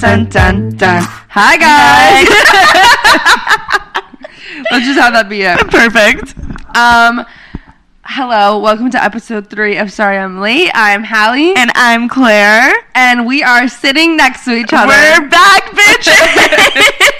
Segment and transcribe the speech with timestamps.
[0.00, 1.02] dun, dun, dun.
[1.30, 2.28] Hi, guys.
[4.70, 5.58] Let's just have that be it.
[5.70, 6.34] Perfect.
[6.76, 7.24] Um,
[8.04, 10.70] hello, welcome to episode three of Sorry I'm Late.
[10.74, 12.72] I'm Hallie, And I'm Claire.
[12.94, 14.88] and we are sitting next to each other.
[14.88, 17.16] We're back, bitches.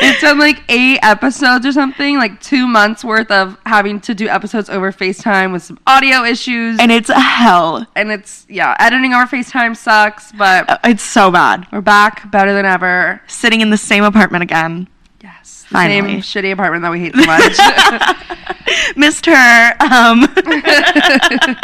[0.00, 4.28] it's been like eight episodes or something, like two months worth of having to do
[4.28, 6.78] episodes over FaceTime with some audio issues.
[6.78, 7.86] and it's a hell.
[7.96, 11.66] and it's, yeah, editing over FaceTime sucks, but Uh, It's so bad.
[11.72, 13.20] we're back better than ever.
[13.26, 14.88] Sitting in the same apartment again.
[15.22, 15.64] Yes.
[15.68, 16.20] The Finally.
[16.22, 18.96] same shitty apartment that we hate so much.
[18.96, 19.74] Missed her.
[19.80, 20.26] Um,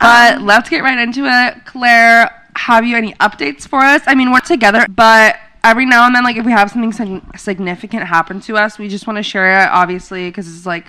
[0.00, 1.66] But let's get right into it.
[1.66, 4.00] Claire, have you any updates for us?
[4.06, 7.38] I mean, we're together, but every now and then, like, if we have something sig-
[7.38, 10.86] significant happen to us, we just want to share it, obviously, because it's like,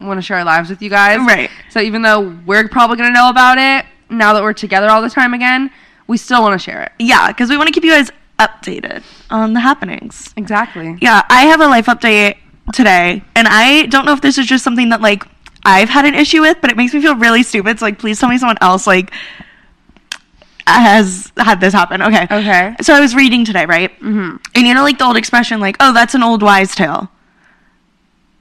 [0.00, 1.18] we want to share our lives with you guys.
[1.18, 1.50] Right.
[1.70, 5.02] So even though we're probably going to know about it now that we're together all
[5.02, 5.70] the time again,
[6.06, 6.92] we still want to share it.
[6.98, 10.32] yeah, because we want to keep you guys updated on the happenings.
[10.36, 10.96] Exactly.
[11.00, 12.38] Yeah, I have a life update
[12.72, 15.24] today, and I don't know if this is just something that like
[15.64, 17.78] I've had an issue with, but it makes me feel really stupid.
[17.78, 19.12] So like, please tell me someone else like
[20.66, 22.02] has had this happen.
[22.02, 22.24] Okay.
[22.30, 22.74] Okay.
[22.82, 23.90] So I was reading today, right?
[24.00, 24.36] Mm-hmm.
[24.54, 27.10] And you know, like the old expression, like, "Oh, that's an old wise tale."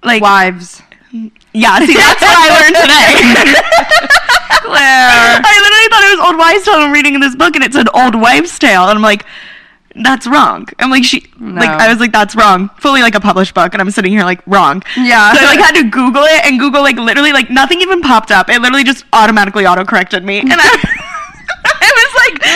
[0.03, 0.81] Like, Wives.
[1.11, 1.79] yeah.
[1.85, 3.59] See, that's what I learned today.
[4.63, 5.41] Claire.
[5.43, 6.75] I literally thought it was old wives' tale.
[6.75, 9.25] I'm reading in this book, and it said old wives' tale, and I'm like,
[9.95, 10.67] that's wrong.
[10.79, 11.59] I'm like, she, No.
[11.59, 12.69] like, I was like, that's wrong.
[12.77, 14.83] Fully like a published book, and I'm sitting here like, wrong.
[14.95, 15.33] Yeah.
[15.33, 18.31] So I like had to Google it, and Google like literally like nothing even popped
[18.31, 18.49] up.
[18.49, 20.98] It literally just automatically auto corrected me, and I,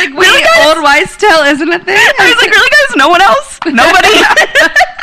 [0.05, 0.75] like, Like, really, guys?
[0.75, 1.95] old wives' tale isn't a thing?
[1.97, 2.95] I was like, really, guys?
[2.95, 3.59] No one else?
[3.65, 4.13] Nobody.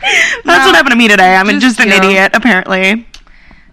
[0.00, 1.34] That's No, what happened to me today.
[1.34, 3.06] I'm just just an idiot, apparently.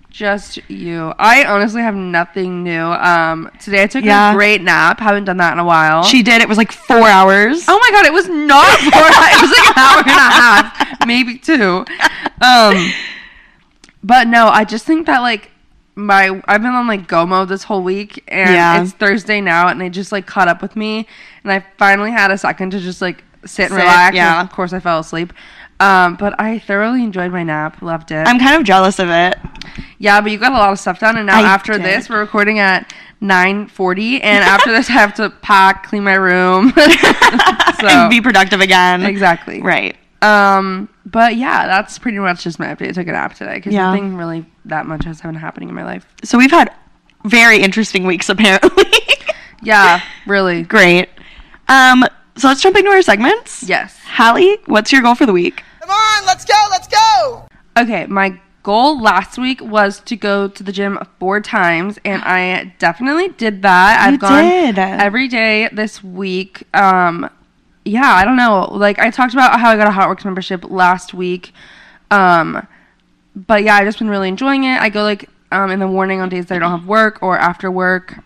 [0.09, 1.13] Just you.
[1.17, 2.81] I honestly have nothing new.
[2.83, 4.31] Um, today I took Yeah.
[4.31, 4.99] a great nap.
[4.99, 6.03] Haven't done that in a while.
[6.03, 6.41] She did.
[6.41, 7.65] It was like four hours.
[7.67, 8.91] Oh my god, it was not four.
[8.93, 11.83] it was like an hour and a half, maybe two.
[12.41, 12.93] Um,
[14.03, 15.49] but no, I just think that like
[15.95, 18.81] my I've been on like go mode this whole week, and Yeah.
[18.81, 21.07] it's Thursday now, and it just like caught up with me,
[21.43, 24.15] and I finally had a second to just like sit and Sit, relax.
[24.15, 24.39] yeah.
[24.39, 25.33] and of course, I fell asleep.
[25.79, 27.81] Um, but I thoroughly enjoyed my nap.
[27.81, 28.25] Loved it.
[28.27, 29.35] I'm kind of jealous of it.
[29.97, 31.83] Yeah, but you got a lot of stuff done, and now I after did.
[31.83, 36.13] this, we're recording at nine forty, and after this, I have to pack, clean my
[36.13, 36.71] room.
[36.75, 39.03] so and be productive again.
[39.03, 39.97] exactly Right.
[40.21, 42.90] Um, but yeah, that's pretty much just my update.
[42.90, 43.88] I took a nap today because Yeah.
[43.88, 46.06] nothing really that much has been happening in my life.
[46.24, 46.72] So we've had
[47.25, 48.86] very interesting weeks apparently.
[49.62, 50.64] Yeah, really.
[50.64, 51.09] Great.
[51.68, 52.06] Um,
[52.36, 53.64] so let's jump into our segments.
[53.64, 53.97] Yes.
[54.06, 55.64] Hallie, what's your goal for the week?
[55.81, 57.47] Come on, let's go, let's go!
[57.78, 62.74] Okay, my goal last week was to go to the gym four times, and I
[62.80, 64.00] definitely did that.
[64.06, 64.78] I've You gone did.
[64.80, 66.64] every day this week.
[66.74, 67.30] Um,
[67.85, 68.69] yeah, I don't know.
[68.71, 71.53] Like I talked about how I got a Hotworx membership last week.
[72.11, 72.67] Um,
[73.35, 74.79] but yeah, I've just been really enjoying it.
[74.79, 77.38] I go like um, in the morning on days that I don't have work or
[77.38, 78.19] after work,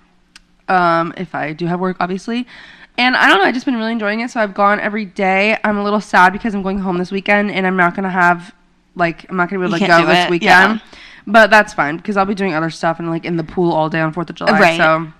[0.67, 2.46] um, if I do have work, obviously.
[2.97, 4.31] And I don't know, I've just been really enjoying it.
[4.31, 5.57] So I've gone every day.
[5.63, 8.53] I'm a little sad because I'm going home this weekend and I'm not gonna have
[8.96, 10.81] like I'm not gonna be able to go this it, weekend.
[10.81, 11.00] yeah.
[11.28, 13.90] But that's fine because I'll be doing other stuff and like in the pool all
[13.90, 14.59] day on Fourth of July.
[14.59, 14.78] Right.
[14.78, 15.12] So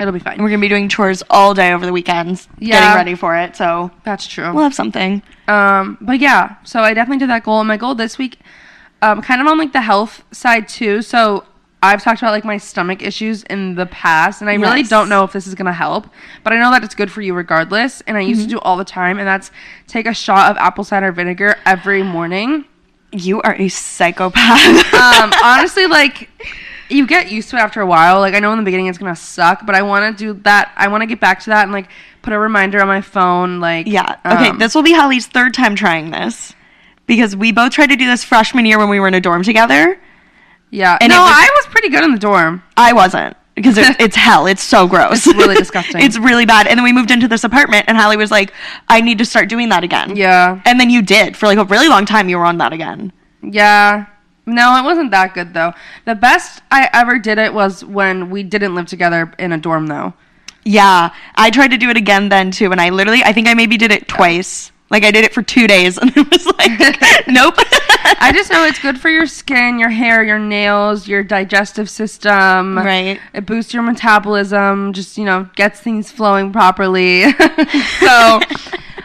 [0.00, 0.40] it'll be fine.
[0.42, 2.80] We're gonna be doing chores all day over the weekends, Yeah.
[2.80, 3.56] getting ready for it.
[3.56, 4.52] So That's true.
[4.52, 5.22] we'll have something.
[5.48, 7.60] Um, but yeah, so I definitely did that goal.
[7.60, 8.38] And my goal this week,
[9.02, 11.02] um, kind of on like the health side too.
[11.02, 11.44] So
[11.82, 15.22] I've talked about like my stomach issues in the past, and I really don't know
[15.22, 16.08] if this is gonna help,
[16.42, 18.00] but I know that it's good for you regardless.
[18.08, 18.48] And I used Mm-hmm.
[18.50, 19.50] to do all the time, and that's
[19.86, 22.64] take a shot of apple cider vinegar every morning.
[23.12, 24.92] You are a psychopath.
[24.98, 26.28] Um, honestly, like
[26.90, 28.20] you get used to it after a while.
[28.20, 30.72] Like I know in the beginning it's gonna suck, but I want to do that.
[30.76, 31.88] I want to get back to that and like
[32.22, 33.60] put a reminder on my phone.
[33.60, 34.16] Like yeah.
[34.24, 34.48] Okay.
[34.50, 36.54] um, this will be Hallie's third time trying this
[37.06, 39.42] because we both tried to do this freshman year when we were in a dorm
[39.42, 39.98] together.
[40.70, 40.98] yeah.
[41.00, 42.62] and no, was- I was pretty good in the dorm.
[42.76, 44.46] I wasn't because it, it's hell.
[44.46, 45.26] It's so gross.
[45.26, 46.02] It's really disgusting.
[46.04, 46.66] it's really bad.
[46.66, 48.52] And then we moved into this apartment, and Holly was like,
[48.88, 50.60] "I need to start doing that again." Yeah.
[50.64, 52.28] And then you did for like a really long time.
[52.28, 53.12] You were on that again.
[53.42, 54.06] Yeah.
[54.48, 55.74] No, it wasn't that good though.
[56.06, 59.88] The best I ever did it was when we didn't live together in a dorm
[59.88, 60.14] though.
[60.64, 63.54] Yeah, I tried to do it again then too, and I literally, I think I
[63.54, 64.72] maybe did it twice.
[64.90, 67.56] Like I did it for two days, and it was like, nope.
[68.20, 72.78] I just know it's good for your skin, your hair, your nails, your digestive system.
[72.78, 73.20] Right.
[73.34, 77.32] It boosts your metabolism, just, you know, gets things flowing properly.
[77.32, 78.40] so,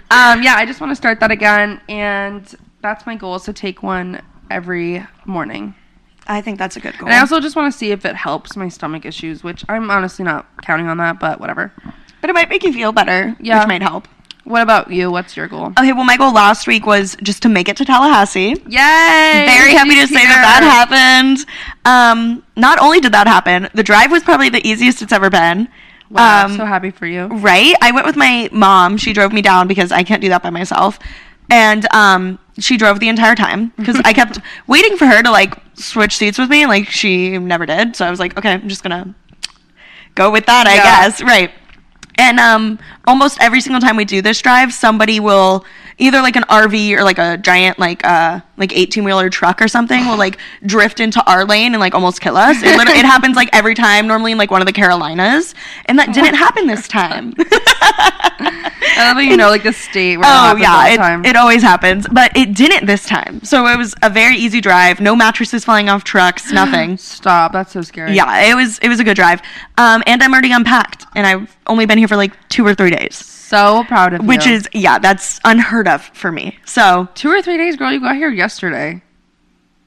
[0.10, 1.81] um, yeah, I just want to start that again.
[1.89, 5.75] And that's my goal is to take one every morning.
[6.28, 7.10] I think that's a good goal.
[7.10, 9.92] And I also just want to see if it helps my stomach issues, which I'm
[9.92, 11.72] honestly not counting on that, but whatever.
[12.22, 13.60] but it might make you feel better, Yeah.
[13.60, 14.07] which might help.
[14.45, 15.12] What about you?
[15.12, 15.68] What's your goal?
[15.78, 18.56] Okay, well, my goal last week was just to make it to Tallahassee.
[18.68, 19.45] Yay!
[19.48, 21.46] Very happy to say that that happened.
[21.86, 25.68] Um, not only did that happen, the drive was probably the easiest it's ever been.
[26.10, 27.25] Wow, Um, so happy for you.
[27.28, 27.75] right?
[27.81, 28.98] I went with my mom.
[28.98, 31.00] She drove me down because I can't do that by myself.
[31.53, 35.53] And um, she drove the entire time because I kept waiting for her to like
[35.75, 36.65] switch seats with me.
[36.65, 37.95] Like she never did.
[37.95, 39.13] So I was like, okay, I'm just gonna
[40.15, 40.83] go with that, I Yeah.
[40.83, 41.21] guess.
[41.21, 41.51] Right.
[42.17, 45.63] And um, almost every single time we do this drive, somebody will
[45.98, 49.68] either like an RV or like a giant like uh like 18 wheeler truck or
[49.68, 52.57] something will like drift into our lane and like almost kill us.
[52.62, 55.56] It, literally, it happens like every time, normally in like one of the Carolinas,
[55.86, 57.34] and that didn't happen this time.
[58.95, 60.88] I love you know like the state where Oh yeah,
[61.22, 63.44] it, it always happens, but it didn't this time.
[63.44, 65.00] So it was a very easy drive.
[65.00, 66.98] No mattresses falling off trucks, nothing.
[66.98, 67.54] Stop.
[67.54, 68.13] That's so scary.
[68.13, 69.42] yeah, it was it was a good drive.
[69.78, 72.92] Um, and I'm already unpacked, and I've only been here for like two or three
[72.92, 74.27] days, So proud of you.
[74.27, 76.57] which is yeah, that's unheard of for me.
[76.65, 77.91] So two or three days, girl.
[77.91, 79.01] You got here yesterday.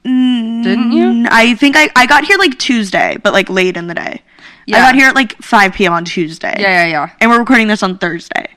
[0.03, 1.03] Didn't you?
[1.03, 4.21] mm, I think I I got here like Tuesday, but like late in the day.
[4.65, 4.77] Yeah.
[4.77, 5.93] I got here at like 5 p.m.
[5.93, 6.53] on Tuesday.
[6.59, 7.09] Yeah, yeah, yeah.
[7.21, 8.47] And we're recording this on Thursday.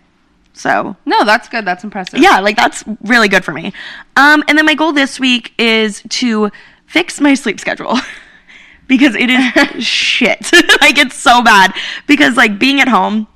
[0.53, 1.65] So No, that's good.
[1.65, 2.21] That's impressive.
[2.21, 3.73] yeah, like that's really good for me.
[4.17, 6.51] Um, and then my goal this week is to
[6.87, 7.97] fix my sleep schedule
[8.89, 10.51] because it is shit.
[10.81, 11.73] like it's so bad
[12.07, 13.27] because like being at home,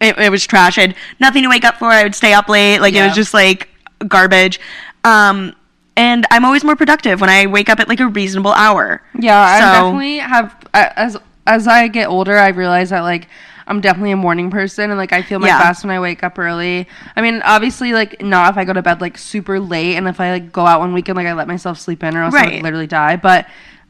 [0.00, 0.78] it, it was trash.
[0.78, 1.86] I had nothing to wake up for.
[1.86, 2.78] I would stay up late.
[2.80, 3.68] Like it was just like
[4.06, 4.60] garbage.
[5.04, 5.54] Um,
[5.96, 9.02] and I'm always more productive when I wake up at like a reasonable hour.
[9.18, 11.16] Yeah, I definitely have as
[11.46, 13.26] as I get older, I realize that like
[13.66, 15.58] I'm definitely a morning person and like I feel my Yeah.
[15.58, 16.86] best when I wake up early.
[17.16, 20.20] I mean, obviously like not if I go to bed like super late and if
[20.20, 22.42] I like go out one weekend like I let myself sleep in or else I
[22.42, 22.54] Right.
[22.54, 23.16] would literally die.
[23.16, 23.46] But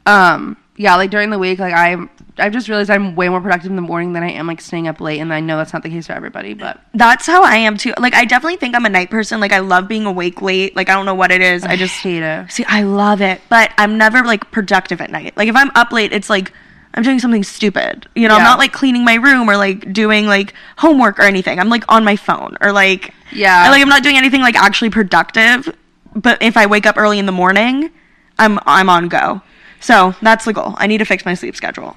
[0.06, 1.96] um yeah, like during the week like I
[2.40, 4.88] I've just realized I'm way more productive in the morning than I am like staying
[4.88, 7.56] up late and I know that's not the case for everybody, but That's how I
[7.56, 7.92] am too.
[7.98, 9.40] Like I definitely think I'm a night person.
[9.40, 10.76] Like I love being awake late.
[10.76, 11.64] Like I don't know what it is.
[11.64, 12.50] I just hate it.
[12.50, 15.36] See, I love it, but I'm never like productive at night.
[15.36, 16.52] Like if I'm up late, it's like
[16.94, 18.08] I'm doing something stupid.
[18.14, 21.58] You know, I'm not like cleaning my room or like doing like homework or anything.
[21.58, 23.64] I'm like on my phone or like Yeah.
[23.66, 25.74] I, like I'm not doing anything like actually productive.
[26.14, 27.90] But if I wake up early in the morning,
[28.38, 29.42] I'm I'm on go.
[29.80, 30.74] So that's the goal.
[30.78, 31.96] I need to fix my sleep schedule.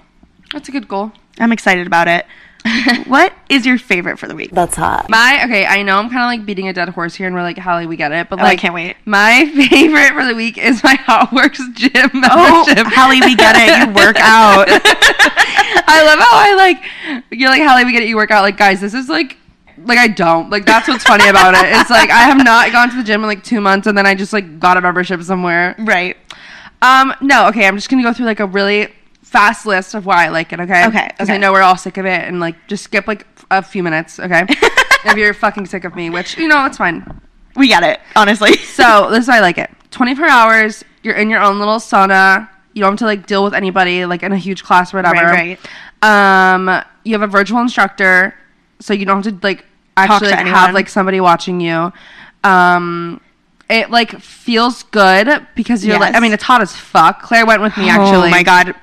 [0.54, 1.12] That's a good goal.
[1.40, 2.26] I'm excited about it.
[3.08, 4.52] what is your favorite for the week?
[4.52, 5.10] That's hot.
[5.10, 7.42] My okay, I know I'm kind of like beating a dead horse here, and we're
[7.42, 8.98] like, Hallie, we get it, but Oh, I can't wait.
[9.06, 12.86] My favorite for the week is my Hotworx gym membership.
[12.86, 13.88] Oh, Hallie, we get it.
[13.90, 14.68] You work out.
[14.70, 17.24] I love how I like.
[17.32, 18.10] You're like Hallie, we get it.
[18.10, 18.42] You work out.
[18.44, 19.38] Like guys, this is like.
[19.84, 21.62] Like I don't like that's what's funny about it.
[21.76, 24.06] It's like I have not gone to the gym in like two months, and then
[24.06, 25.74] I just like got a membership somewhere.
[25.80, 26.16] right.
[26.84, 28.94] Um, no, okay, I'm just gonna go through like a really
[29.32, 30.60] fast list of why I like it.
[30.60, 33.26] Okay, Okay, because I know we're all sick of it, and like just skip like
[33.50, 34.20] a few minutes.
[34.20, 37.22] Okay, if you're fucking sick of me, which you know it's fine.
[37.56, 38.58] We get it, honestly.
[38.82, 39.70] So this is why I like it.
[39.92, 40.84] 24 hours.
[41.04, 42.50] You're in your own little sauna.
[42.74, 45.26] You don't have to like deal with anybody like in a huge class or whatever.
[45.28, 45.60] Right,
[46.02, 48.34] Um, you have a virtual instructor,
[48.80, 49.66] so you don't have to like
[49.98, 51.92] actually to like, have like somebody watching you.
[52.44, 53.22] Um,
[53.70, 56.16] it like feels good because you're like.
[56.16, 57.22] I mean, it's hot as fuck.
[57.22, 58.28] Claire went with me actually.
[58.28, 58.76] Oh my god.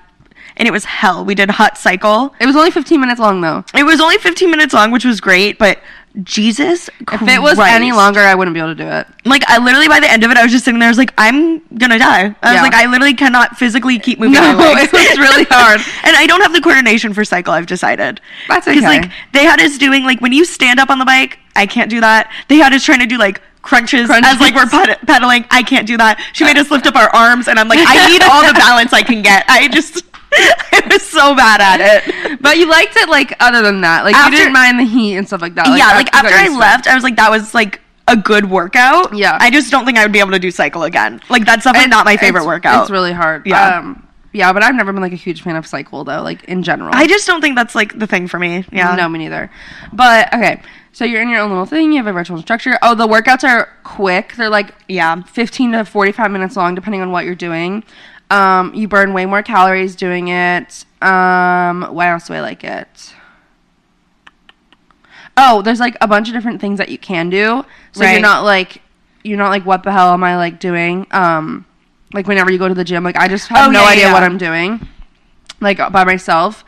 [0.58, 1.24] And it was hell.
[1.24, 2.34] We did hot cycle.
[2.40, 3.64] It was only 15 minutes long though.
[3.74, 5.78] It was only 15 minutes long, which was great, but
[6.24, 9.06] Jesus If it was any longer, I wouldn't be able to do it.
[9.24, 10.88] like I literally by the end of it, I was just sitting there.
[10.88, 12.34] I was like, I'm gonna die.
[12.42, 14.90] I was like, I literally cannot physically keep moving my No, legs.
[14.92, 15.80] it was really hard.
[16.02, 17.52] and I don't have the coordination for cycle.
[17.52, 18.20] I've decided.
[18.48, 18.80] That's okay.
[18.80, 21.66] Because like they had us doing like when you stand up on the bike, I
[21.66, 22.32] can't do that.
[22.48, 24.32] They had us trying to do like crunches, Crunches.
[24.32, 25.44] as like we're ped- pedaling.
[25.52, 26.18] I can't do that.
[26.32, 28.92] She made us lift up our arms, and I'm like, I need all the balance
[28.92, 29.44] I can get.
[29.48, 32.40] I just, I was so bad at it.
[32.40, 34.04] But you liked it like other than that.
[34.04, 35.66] Like After- you didn't mind the heat and stuff like that.
[35.76, 36.60] yeah, like after I used to it.
[36.60, 39.14] left, I was like, that was like a good workout.
[39.16, 39.36] Yeah.
[39.40, 41.20] I just don't think I would be able to do cycle again.
[41.28, 42.82] Like that's definitely It- not my favorite it's- workout.
[42.82, 43.46] It's really hard.
[43.46, 43.78] Yeah.
[43.78, 44.04] Um,
[44.34, 46.90] yeah, but I've never been like a huge fan of cycle though, like in general.
[46.94, 48.64] I just don't think that's like the thing for me.
[48.70, 48.94] Yeah.
[48.94, 49.50] No, me neither.
[49.92, 50.60] But okay,
[50.92, 51.92] so you're in your own little thing.
[51.92, 52.78] You have a virtual instructor.
[52.82, 54.34] Oh, the workouts are quick.
[54.36, 55.22] They're like Yeah.
[55.22, 57.82] 15 to 45 minutes long, depending on what you're doing.
[58.30, 60.84] Um, you burn way more calories doing it.
[61.00, 63.14] Um, why else do I like it?
[65.36, 67.64] Oh, there's like a bunch of different things that you can do.
[67.92, 68.82] So you're not like
[69.22, 71.06] you're not like what the hell am I like doing?
[71.10, 71.64] Um,
[72.12, 74.04] like whenever you go to the gym, like I just have Oh, no yeah, idea
[74.06, 74.12] yeah.
[74.12, 74.86] what I'm doing,
[75.60, 76.64] like by myself.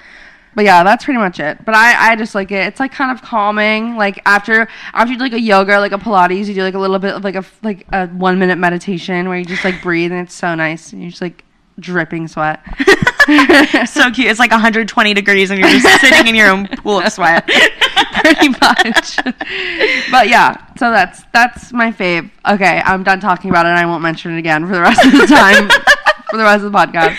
[0.55, 1.65] But yeah, that's pretty much it.
[1.65, 2.67] But I, I just like it.
[2.67, 3.97] It's like kind of calming.
[3.97, 6.79] Like after after you do like a yoga, like a Pilates, you do like a
[6.79, 10.13] little bit of like a like a one minute meditation where you just like breathe
[10.13, 10.93] and it's so nice.
[10.93, 11.45] And you're just like
[11.81, 12.61] dripping sweat.
[13.89, 14.29] so cute.
[14.29, 17.49] It's like 120 degrees and you're just sitting in your own pool of sweat.
[18.23, 19.17] pretty much.
[20.11, 22.31] but yeah, so that's that's my fave.
[22.49, 23.71] Okay, I'm done talking about it.
[23.71, 25.69] and I won't mention it again for the rest of the time,
[26.31, 27.17] for the rest of the podcast.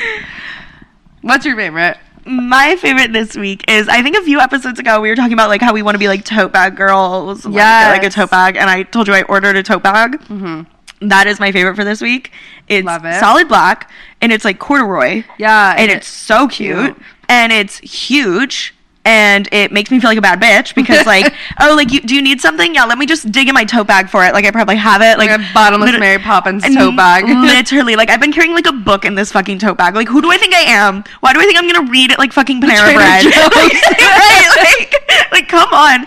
[1.22, 1.98] What's your favorite?
[2.26, 5.50] My favorite this week is I think a few episodes ago we were talking about
[5.50, 7.56] like how we want to be like tote bag girls, like,
[8.02, 10.20] like a tote bag, and I told you I ordered a tote bag.
[10.22, 10.64] Mm-hmm.
[11.02, 12.32] That is my favorite for this week.
[12.68, 13.20] It's it.
[13.20, 13.92] solid black
[14.22, 15.24] and it's like corduroy.
[15.38, 16.98] Yeah, and it's so cute, cute.
[17.28, 21.76] and it's huge and it makes me feel like a bad bitch because like oh
[21.76, 24.08] like you do you need something yeah let me just dig in my tote bag
[24.10, 27.26] for it like i probably have it like, like, a bottomless Mary Poppins tote bag.
[27.28, 30.22] literally like i've been carrying like a book in this fucking tote bag like who
[30.22, 32.62] do i think i am why do i think i'm gonna read it like fucking
[32.62, 36.06] panera bread right like like come on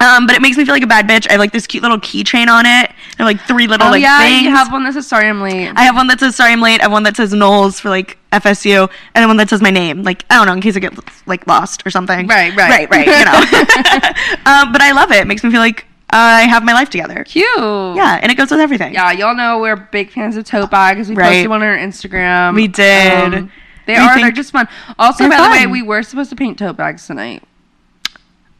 [0.00, 1.28] um, but it makes me feel like a bad bitch.
[1.28, 2.92] I have like this cute little keychain on it.
[3.18, 4.42] And like three little oh like yeah, things.
[4.42, 5.72] you have one that says sorry I'm late.
[5.74, 6.80] I have one that says sorry I'm late.
[6.80, 10.02] I have one that says Noles for like FSU, and one that says my name.
[10.04, 10.92] Like I don't know in case I get
[11.26, 12.28] like lost or something.
[12.28, 12.88] Right, right.
[12.88, 13.06] right, right.
[13.06, 13.32] You know.
[14.46, 15.18] um, but I love it.
[15.18, 17.24] It makes me feel like I have my life together.
[17.24, 17.46] Cute.
[17.58, 18.94] Yeah, and it goes with everything.
[18.94, 21.08] Yeah, y'all know we're big fans of tote bags.
[21.08, 21.26] We Right.
[21.28, 22.54] posted one on our Instagram.
[22.54, 23.34] We did.
[23.34, 23.52] Um,
[23.86, 24.18] they We are.
[24.20, 24.68] They're just fun.
[24.98, 27.42] Also, by the way, we were supposed to paint tote bags tonight.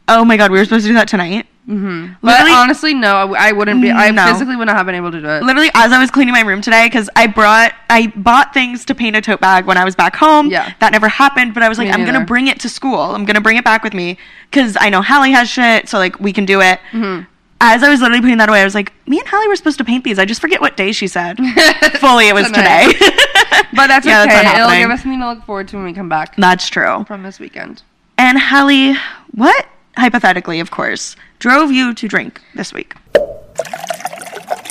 [0.09, 1.45] Oh my god, we were supposed to do that tonight.
[1.67, 2.13] Mm-hmm.
[2.21, 3.91] But Literally- honestly, no, I, I wouldn't be.
[3.91, 4.25] I No.
[4.25, 5.43] physically would not have been able to do it.
[5.43, 8.95] Literally, as I was cleaning my room today, because I brought, I bought things to
[8.95, 10.49] paint a tote bag when I was back home.
[10.49, 10.73] Yeah.
[10.79, 12.99] That never happened, but I was like, Me I'm gonna bring it to school.
[12.99, 14.17] I'm gonna bring it back with me,
[14.49, 16.79] because I know Hallie has shit, so like we can do it.
[16.91, 17.27] Mhm.
[17.61, 19.77] As I was literally putting that away, I was like, me and Hallie were supposed
[19.79, 20.17] to paint these.
[20.17, 21.37] I just forget what day she said.
[21.99, 22.93] Fully, it was Tonight.
[22.93, 23.15] today.
[23.73, 24.33] But that's Yeah, okay.
[24.43, 24.81] not It'll happening.
[24.83, 27.03] give us something to look forward to when we come back That's true.
[27.05, 27.83] from this weekend.
[28.17, 28.95] And Hallie,
[29.31, 29.65] what
[29.99, 32.95] hypothetically, of course, drove you to drink this week?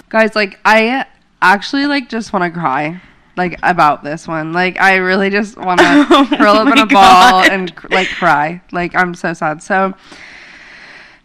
[0.08, 1.06] Guys, like I
[1.42, 3.00] actually like just want to cry.
[3.36, 6.86] Like about this one, like I really just want to Oh curl up in a
[6.86, 8.60] ball and like cry.
[8.72, 9.62] Like I'm so sad.
[9.62, 9.94] So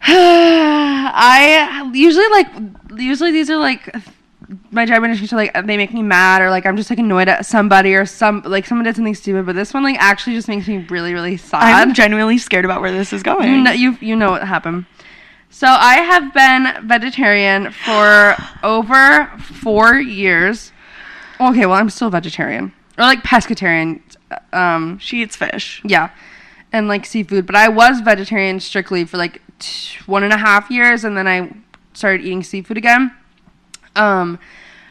[0.02, 2.46] I usually like
[3.00, 3.92] usually these are like
[4.74, 7.28] my job issues are like they make me mad or like I'm just like annoyed
[7.28, 9.46] at somebody or some like someone did something stupid.
[9.46, 11.62] But this one like actually just makes me really really sad.
[11.62, 13.50] I'm genuinely scared about where this is going.
[13.50, 14.86] You know, you you know what happened.
[15.50, 20.72] So I have been vegetarian for over four years.
[21.40, 24.00] Okay, well I'm still vegetarian or like pescatarian.
[24.52, 25.80] Um, she eats fish.
[25.84, 26.10] yeah,
[26.72, 27.46] and like seafood.
[27.46, 31.28] But I was vegetarian strictly for like t- one and a half years, and then
[31.28, 31.52] I
[31.92, 33.12] started eating seafood again.
[33.96, 34.38] Um,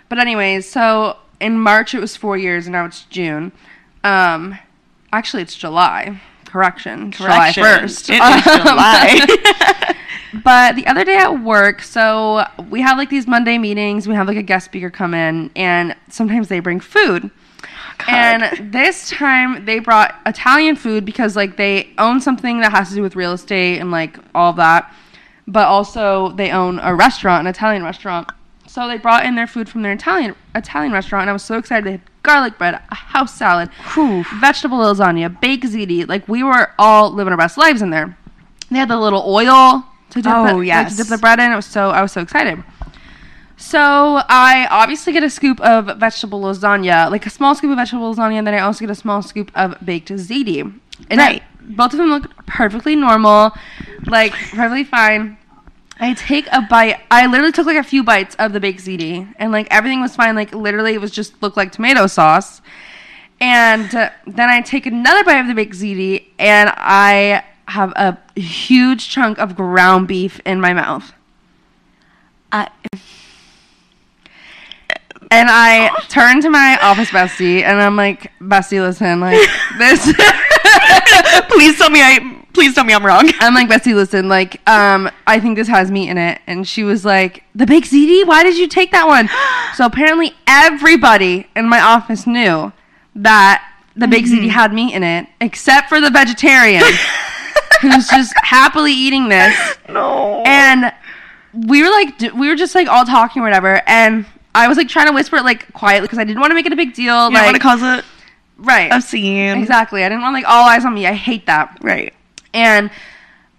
[0.09, 3.51] but anyways, so in March it was four years, and now it's June.
[4.03, 4.57] Um,
[5.11, 6.21] actually, it's July.
[6.45, 7.63] Correction, Correction.
[7.63, 8.09] July first.
[8.09, 9.95] It is July.
[10.43, 14.07] But the other day at work, so we have like these Monday meetings.
[14.07, 17.29] We have like a guest speaker come in, and sometimes they bring food.
[17.99, 18.09] God.
[18.09, 22.95] And this time they brought Italian food because like they own something that has to
[22.95, 24.91] do with real estate and like all that.
[25.47, 28.29] But also they own a restaurant, an Italian restaurant.
[28.73, 31.59] So they brought in their food from their Italian Italian restaurant, and I was so
[31.59, 31.85] excited.
[31.85, 34.23] They had garlic bread, a house salad, Whew.
[34.39, 36.07] vegetable lasagna, baked ziti.
[36.07, 38.17] Like we were all living our best lives in there.
[38.71, 40.91] They had the little oil to dip, Oh, the, like, yes.
[40.91, 41.51] to dip the bread in.
[41.51, 42.63] It was so I was so excited.
[43.57, 43.79] So
[44.27, 48.39] I obviously get a scoop of vegetable lasagna, like a small scoop of vegetable lasagna,
[48.39, 50.61] and then I also get a small scoop of baked ziti.
[51.11, 51.43] And Right.
[51.43, 53.51] I- both of them look perfectly normal,
[54.07, 55.37] like perfectly fine.
[56.03, 56.99] I take a bite.
[57.09, 60.17] I literally took like a few bites of the baked ziti, and like everything was
[60.17, 60.35] fine.
[60.35, 62.61] Like literally, it was just looked like tomato sauce.
[63.39, 68.17] And uh, then I take another bite of the baked ziti, and I have a
[68.37, 71.13] huge chunk of ground beef in my mouth.
[72.51, 72.69] I,
[75.31, 79.39] And I turn to my office bestie, and I'm like, "Bestie, listen, like
[79.77, 80.03] this."
[81.47, 82.42] please tell me I.
[82.53, 83.29] Please tell me I'm wrong.
[83.39, 86.39] I'm like, Bestie, listen, like, um, I think this has meat in it.
[86.47, 88.25] And she was like, The baked ziti?
[88.25, 89.29] Why did you take that one?
[89.73, 92.71] So apparently everybody in my office knew
[93.15, 96.83] that the baked ziti had meat in it, except for the vegetarian
[97.81, 99.55] who's just happily eating this.
[99.89, 100.43] No.
[100.45, 100.93] And
[101.53, 103.81] we were like, we were just like all talking or whatever.
[103.87, 106.55] And I was like trying to whisper it like quietly because I didn't want to
[106.55, 107.31] make it a big deal.
[107.31, 108.05] you don't want like, to cause it
[108.57, 108.91] right.
[108.93, 109.57] a scene.
[109.57, 110.03] Exactly.
[110.03, 111.07] I didn't want like all eyes on me.
[111.07, 112.13] I hate that Right.
[112.53, 112.89] And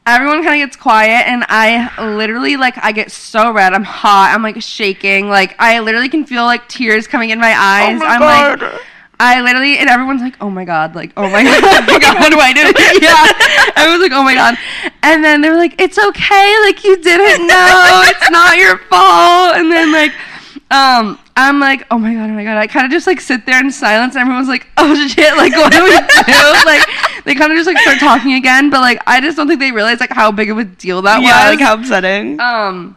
[0.06, 3.72] everyone kind of gets quiet and i literally like i get so red.
[3.72, 4.32] I'm hot.
[4.34, 5.28] I'm like shaking.
[5.28, 7.96] Like i literally can feel like tears coming in my eyes.
[7.96, 8.62] oh my i'm God.
[8.62, 8.80] like
[9.20, 12.18] i literally and everyone's like oh my god like oh my god, oh my god
[12.18, 12.60] what do i do?
[13.00, 13.14] Yeah.
[13.76, 14.56] I was like oh my god.
[15.02, 16.56] And then they were like it's okay.
[16.64, 18.02] Like you didn't know.
[18.06, 19.56] It's not your fault.
[19.56, 20.12] And then like
[20.70, 22.56] um I'm like, oh my god, oh my god.
[22.58, 25.52] I kind of just like sit there in silence, and everyone's like, oh shit, like
[25.52, 26.53] what do we do?
[27.24, 29.72] They kind of just like start talking again, but like I just don't think they
[29.72, 31.56] realize like how big of a deal that yeah, was.
[31.58, 32.38] like how upsetting.
[32.40, 32.96] um,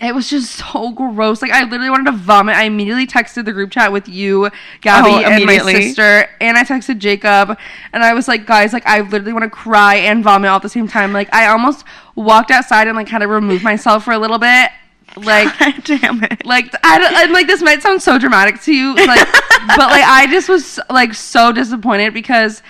[0.00, 1.42] it was just so gross.
[1.42, 2.56] Like I literally wanted to vomit.
[2.56, 4.48] I immediately texted the group chat with you,
[4.80, 7.58] Gabby, Oh, and my sister, and I texted Jacob,
[7.92, 10.62] and I was like, guys, like I literally want to cry and vomit all at
[10.62, 11.12] the same time.
[11.12, 14.70] Like I almost walked outside and like kind of removed myself for a little bit,
[15.16, 15.48] like.
[15.84, 16.46] Damn it.
[16.46, 19.26] Like I don't, and like this might sound so dramatic to you, like,
[19.68, 22.62] but like I just was like so disappointed because,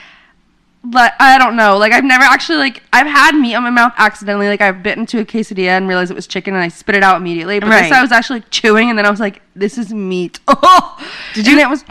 [0.82, 3.92] like I don't know, like I've never actually like I've had meat on my mouth
[3.99, 6.94] accidentally, like I've bitten into a quesadilla and realized it was chicken and I spit
[6.94, 7.60] it out immediately.
[7.60, 7.82] But Right.
[7.82, 10.40] this I was actually like, chewing and then I was like, this is meat.
[10.49, 10.96] Oh,
[11.34, 11.82] Did And you- it was.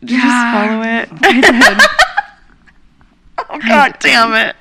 [0.00, 1.08] Did you just swallow it?
[1.22, 1.82] I did.
[3.50, 4.56] oh god damn it.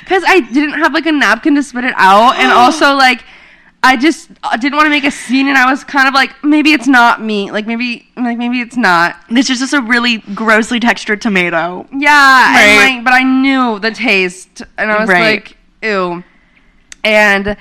[0.00, 3.24] because I didn't have like a napkin to spit it out, and also like
[3.82, 4.28] I just
[4.60, 7.22] didn't want to make a scene, and I was kind of like maybe it's not
[7.22, 9.16] meat, like maybe like maybe it's not.
[9.30, 11.86] This is just a really grossly textured tomato.
[11.90, 12.60] Yeah, Right.
[12.62, 15.42] and like, but I knew the taste, and I was Right.
[15.44, 16.22] like, ew.
[17.04, 17.56] And,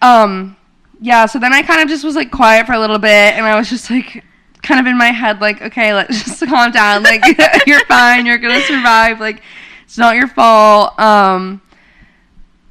[0.00, 0.56] um,
[1.00, 1.26] yeah.
[1.26, 3.58] So then I kind of just was like quiet for a little bit, and I
[3.58, 4.22] was just like,
[4.62, 7.02] kind of in my head, like, okay, let's just calm down.
[7.02, 7.24] Like,
[7.66, 8.26] you're fine.
[8.26, 9.18] You're gonna survive.
[9.18, 9.42] Like,
[9.84, 10.96] it's not your fault.
[11.00, 11.60] Um,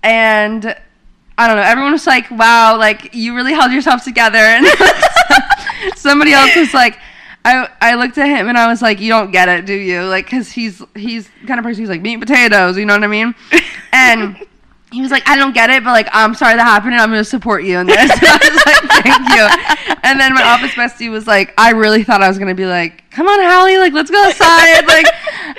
[0.03, 0.75] and
[1.37, 1.63] I don't know.
[1.63, 4.67] Everyone was like, "Wow, like you really held yourself together." And
[5.95, 6.97] somebody else was like,
[7.45, 10.03] "I I looked at him and I was like, you don't get it, do you?
[10.03, 13.03] Like, because he's he's kind of person who's like meat and potatoes, you know what
[13.03, 13.35] I mean?"
[13.93, 14.37] And
[14.91, 17.09] he was like, "I don't get it, but like I'm sorry that happened, and I'm
[17.09, 21.11] gonna support you in this." I was like, "Thank you." And then my office bestie
[21.11, 24.09] was like, "I really thought I was gonna be like, come on, Hallie, like let's
[24.09, 25.05] go outside." like,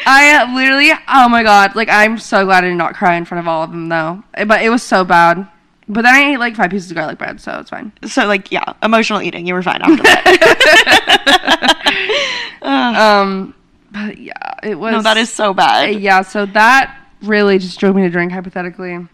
[0.07, 3.41] I literally, oh my god, like I'm so glad I did not cry in front
[3.41, 5.47] of all of them though, but it was so bad.
[5.89, 7.93] But then I ate like five pieces of garlic bread, so it's fine.
[8.07, 9.47] So like yeah, emotional eating.
[9.47, 11.75] You were fine after that.
[12.61, 13.55] Um,
[13.93, 14.93] but yeah, it was.
[14.93, 16.01] no, that is so bad.
[16.01, 18.33] Yeah, so that really just drove me to drink.
[18.33, 19.07] Hypothetically,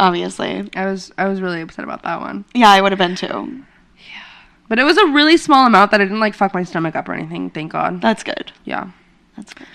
[0.00, 0.68] Obviously.
[0.74, 2.44] I was I was really upset about that one.
[2.54, 3.64] Yeah, I would have been too.
[3.98, 4.22] Yeah,
[4.68, 7.08] but it was a really small amount that I didn't like fuck my stomach up
[7.08, 7.50] or anything.
[7.50, 8.00] Thank God.
[8.00, 8.52] That's good.
[8.64, 8.90] Yeah.
[9.36, 9.66] That's good.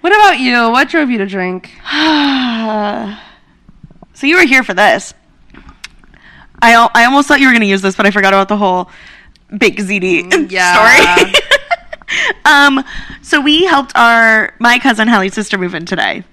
[0.00, 0.70] What about you?
[0.70, 1.70] What drove you to drink?
[4.14, 5.14] so you were here for this.
[6.64, 8.48] I al- I almost thought you were going to use this, but I forgot about
[8.48, 8.90] the whole
[9.58, 10.72] baked ziti Mm, yeah.
[10.74, 11.32] story.
[12.44, 12.82] um,
[13.22, 16.24] so we helped our my cousin Hallie's sister move in today,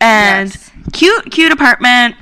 [0.00, 0.70] and Yes.
[0.92, 2.14] cute cute apartment.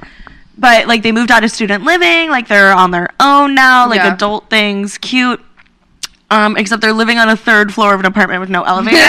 [0.58, 3.98] But like they moved out of student living, like they're on their own now, like
[4.00, 4.14] Yeah.
[4.14, 5.40] adult things, cute.
[6.30, 8.96] Um, except they're living on a third floor of an apartment with no elevator.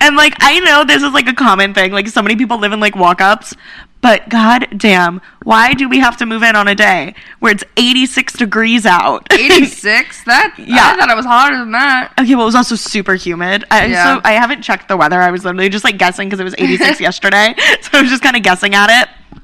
[0.00, 1.92] and like I know this is like a common thing.
[1.92, 3.54] Like so many people live in like walk-ups,
[4.02, 7.64] but god damn, why do we have to move in on a day where it's
[7.76, 9.26] 86 degrees out?
[9.32, 10.24] 86?
[10.24, 10.64] That yeah.
[10.66, 10.92] Yeah.
[10.92, 12.12] I thought it was hotter than that.
[12.18, 13.64] Okay, well, it was also super humid.
[13.70, 14.16] I, Yeah.
[14.16, 15.20] So I haven't checked the weather.
[15.22, 17.54] I was literally just like guessing because it was 86 yesterday.
[17.82, 19.40] So I was just kind of guessing at it.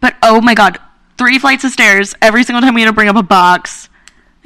[0.00, 0.78] But oh my god,
[1.16, 3.88] three flights of stairs every single time we had to bring up a box.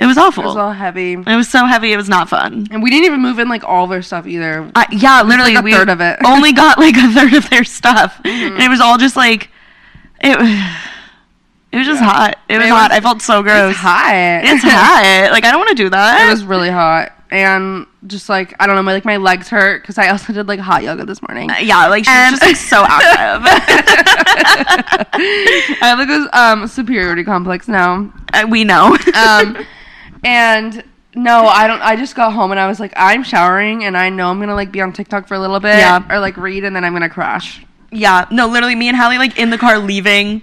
[0.03, 0.43] It was awful.
[0.45, 1.13] It was all heavy.
[1.13, 1.93] it was so heavy.
[1.93, 2.67] It was not fun.
[2.71, 4.71] And we didn't even move in like all of their stuff either.
[4.75, 6.19] I, yeah, literally, like a we third of it.
[6.27, 8.55] only got like a third of their stuff, Mm-hmm.
[8.55, 9.49] and it was all just like
[10.23, 10.39] it.
[10.39, 10.49] was-
[11.73, 12.39] It was just hot.
[12.51, 12.91] It was It hot.
[12.91, 13.71] was- I felt so gross.
[13.71, 14.11] It's hot.
[14.45, 15.29] It's hot.
[15.33, 16.27] Like I don't want to do that.
[16.27, 17.13] it was really hot.
[17.31, 20.49] And just like, I don't know, my like my legs hurt because I also did
[20.49, 21.49] like hot yoga this morning.
[21.63, 23.47] yeah, like she's And- just like so active.
[25.15, 28.13] I have like this um superiority complex now.
[28.35, 28.97] Uh, we know.
[29.15, 29.65] Um
[30.25, 30.83] and
[31.15, 34.09] no, I don't I just got home and I was like, I'm showering and I
[34.09, 36.03] know I'm gonna like be on TikTok for a little bit Yeah.
[36.11, 37.65] or like read and then I'm gonna crash.
[37.91, 40.43] yeah, no, literally, me and Hallie like in the car leaving.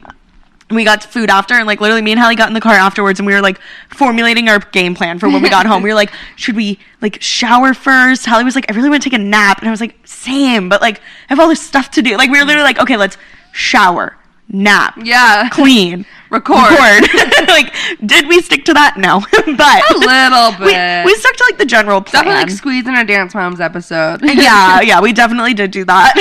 [0.72, 3.20] We got food after, and like literally, me and Hallie got in the car afterwards,
[3.20, 5.82] and we were like formulating our game plan for when we got home.
[5.82, 8.28] We were like, should we like shower first?
[8.28, 10.70] Hallie was like, I really want to take a nap, and I was like, same,
[10.70, 12.16] but like I have all this stuff to do.
[12.18, 13.18] Like we were literally like, okay, let's
[13.52, 14.16] shower,
[14.50, 15.50] nap, Yeah.
[15.50, 16.58] clean, Record.
[17.48, 17.74] like,
[18.06, 18.98] did we stick to that?
[18.98, 21.06] No, but A little we, bit.
[21.06, 22.24] we stuck to like the general plan.
[22.26, 24.22] Definitely like squeeze in a Dance Moms episode.
[24.24, 26.14] yeah, yeah, we definitely did do that.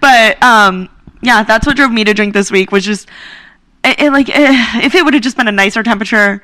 [0.00, 0.88] but um,
[1.20, 2.70] yeah, that's what drove me to drink this week.
[2.72, 3.08] Was just
[3.84, 6.42] it, it, like eh, if it would have just been a nicer temperature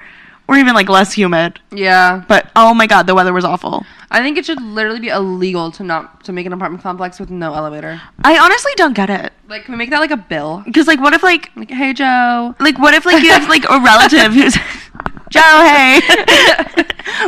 [0.49, 1.61] or even like less humid.
[1.71, 2.25] yeah.
[2.27, 3.85] But oh my god, the weather was awful.
[4.11, 7.31] I think it should literally be illegal to not to make an apartment complex with
[7.31, 8.01] no elevator.
[8.25, 10.63] I honestly don't get it Like, can we make that like a bill?
[10.65, 12.55] because like what if like Like, hey Joe.
[12.61, 14.55] like what if like you have like a relative who's
[15.31, 16.01] Joe, hey.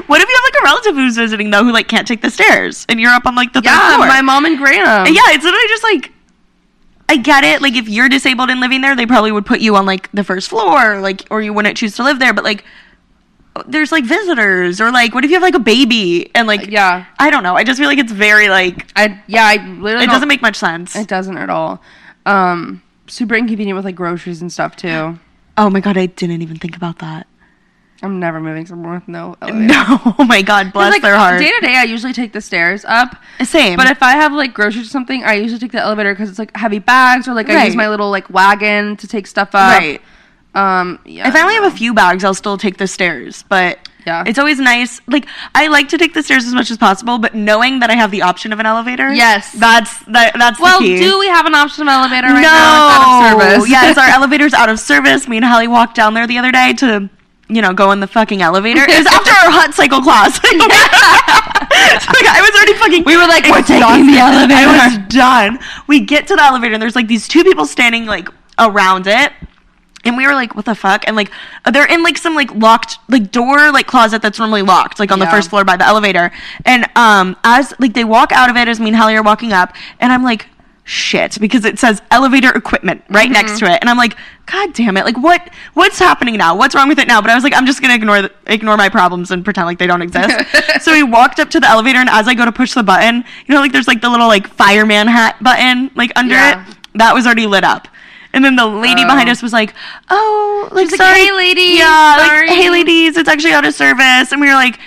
[0.06, 2.30] what if you have like a relative who's visiting though who like can't take the
[2.30, 4.06] stairs and you're up on like the third Yeah, floor?
[4.06, 5.06] my mom and Graham.
[5.06, 6.12] yeah, it's literally just like
[7.08, 7.60] I get it.
[7.60, 10.22] Like if you're disabled and living there, they probably would put you on like the
[10.22, 12.32] first floor, like or you wouldn't choose to live there.
[12.32, 12.64] But like
[13.66, 17.04] there's like visitors or like what if you have like a baby and like Yeah.
[17.18, 17.56] I don't know.
[17.56, 20.56] I just feel like it's very like I yeah, I literally it doesn't make much
[20.56, 20.94] sense.
[20.96, 21.82] It doesn't at all.
[22.26, 25.18] Um, super inconvenient with like groceries and stuff too.
[25.56, 27.26] Oh my god, I didn't even think about that.
[28.02, 29.66] I'm never moving somewhere with no elevator.
[29.66, 29.84] No,
[30.18, 31.40] oh my god, bless like, their heart.
[31.40, 33.16] Day to day, I usually take the stairs up.
[33.44, 33.76] Same.
[33.76, 36.38] But if I have like groceries or something, I usually take the elevator because it's
[36.38, 39.78] like heavy bags or like I use my little like wagon to take stuff up.
[39.78, 40.00] right.
[40.54, 40.98] Um.
[41.04, 41.28] Yeah.
[41.28, 43.44] If I only have a few bags, I'll still take the stairs.
[43.48, 44.24] But Yeah.
[44.26, 45.00] it's always nice.
[45.06, 47.94] Like I like to take the stairs as much as possible, but knowing that I
[47.94, 49.52] have the option of an elevator, Yes.
[49.52, 50.98] that's that, that's well, the key.
[50.98, 52.86] do we have an option of an elevator right no, now?
[52.86, 53.70] It's out of service.
[53.76, 55.28] yes, our elevator's out of service.
[55.28, 57.08] Me and Hallie walked down there the other day to,
[57.48, 58.82] you know, go in the fucking elevator.
[58.82, 60.40] It was after our hot cycle class.
[60.40, 63.04] So, like, I was already fucking.
[63.04, 64.54] We were like, we're taking the elevator.
[64.54, 65.58] I was done.
[65.86, 69.32] We get to the elevator and there's like these two people standing like around it.
[70.04, 71.04] And we were like, what the fuck?
[71.06, 71.30] And like,
[71.70, 75.18] they're in like some like locked, like door, like closet that's normally locked, like on
[75.18, 76.30] the first floor by the elevator.
[76.64, 79.52] And um, as like they walk out of it, as me and Hallie are walking
[79.52, 80.46] up, and I'm like,
[80.84, 83.78] shit, because it says elevator equipment right next to it.
[83.82, 86.56] And I'm like, god damn it, like what, what's happening now?
[86.56, 87.20] What's wrong with it now?
[87.20, 89.78] But I was like, I'm just gonna ignore the, ignore my problems and pretend like
[89.78, 90.34] they don't exist.
[90.82, 93.22] so we walked up to the elevator, and as I go to push the button,
[93.46, 96.66] you know, like there's like the little like fireman hat button like under Yeah.
[96.68, 96.76] it.
[96.94, 97.86] That was already lit up.
[98.32, 99.32] And then the lady behind Oh.
[99.32, 99.74] us was like,
[100.08, 103.64] "Oh, like, She's like, sorry, "Hey, ladies, yeah, sorry." like, hey, ladies, it's actually out
[103.64, 104.78] of service." And we were like,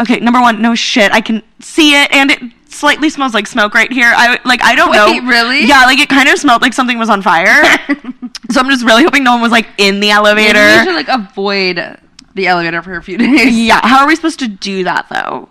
[0.00, 3.74] "Okay, number one, no shit, I can see it, and it slightly smells like smoke
[3.74, 4.12] right here.
[4.16, 5.64] I like, I don't Wait, know, really?
[5.66, 7.62] Yeah, like it kind of smelled like something was on fire.
[8.50, 10.58] so I'm just really hoping no one was like in the elevator.
[10.60, 11.98] we should like avoid
[12.34, 13.54] the elevator for a few days.
[13.58, 15.48] yeah, how are we supposed to do that though?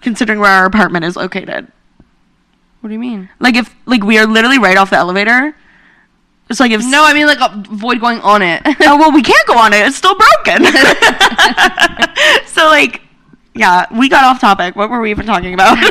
[0.00, 1.70] Considering where our apartment is located,
[2.80, 3.28] What do you mean?
[3.38, 5.54] like if like we are literally right off the elevator.
[6.48, 8.62] It's like if No, I mean like avoid going on it.
[8.82, 10.64] oh well we can't go on it it's still broken
[12.46, 13.02] so like
[13.54, 15.76] yeah we got off topic what were we even talking about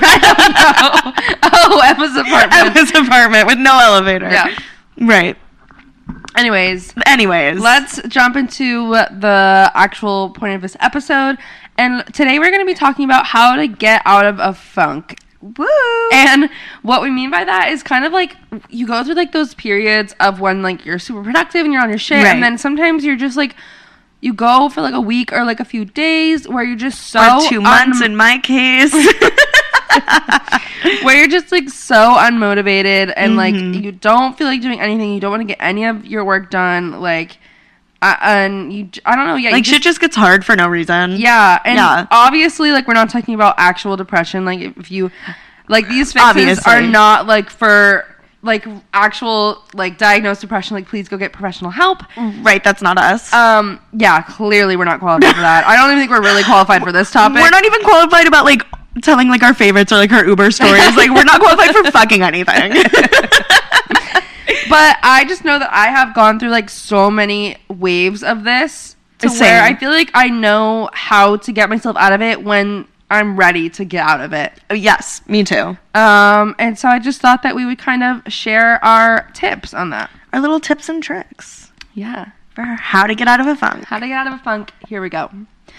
[1.44, 2.76] oh, Emma's apartment.
[2.76, 4.56] Emma's apartment with no elevator Yeah.
[5.00, 5.38] right
[6.38, 11.38] Anyways, anyways let's jump into the actual point of this episode.
[11.78, 15.18] And today we're going to be talking about how to get out of a funk.
[15.58, 16.49] Woo And
[16.81, 18.36] what we mean by that is kind of like
[18.69, 21.89] you go through like those periods of when like you're super productive and you're on
[21.89, 22.34] your shit, Right.
[22.34, 23.55] and then sometimes you're just like
[24.21, 27.38] you go for like a week or like a few days where you're just so
[27.45, 28.91] or two months un- in my case
[31.03, 33.84] where you're just like so unmotivated and like Mhm.
[33.84, 35.13] you don't feel like doing anything.
[35.13, 36.99] You don't want to get any of your work done.
[37.01, 37.38] Like,
[38.12, 39.36] uh, and you, I don't know.
[39.36, 42.08] Yeah, like shit just gets hard for no reason Yeah, and Yeah.
[42.12, 44.46] obviously, like we're not talking about actual depression.
[44.46, 45.12] Like if you,
[45.68, 46.72] like these fixes Obviously.
[46.74, 48.06] are not like for
[48.41, 50.76] like actual like diagnosed depression.
[50.76, 52.04] Like please go get professional help.
[52.44, 55.65] right that's not us Um, yeah, clearly we're not qualified for that.
[55.65, 57.41] I don't even think we're really qualified for this topic.
[57.41, 58.62] we're not even qualified about like
[59.02, 62.22] telling like our favorites or like our uber stories like we're not qualified for fucking
[62.22, 62.72] anything
[64.69, 68.95] but I just know that I have gone through like so many waves of this
[69.19, 69.39] to Same.
[69.47, 73.38] where I feel like I know how to get myself out of it when I'm
[73.38, 74.51] ready to get out of it.
[74.73, 78.84] yes me too Um, and so I just thought that we would kind of share
[78.84, 80.10] our tips on that.
[80.34, 82.30] our little tips and tricks Yeah.
[82.54, 84.71] for how to get out of a funk How to get out of a funk.
[84.88, 85.30] Here we go.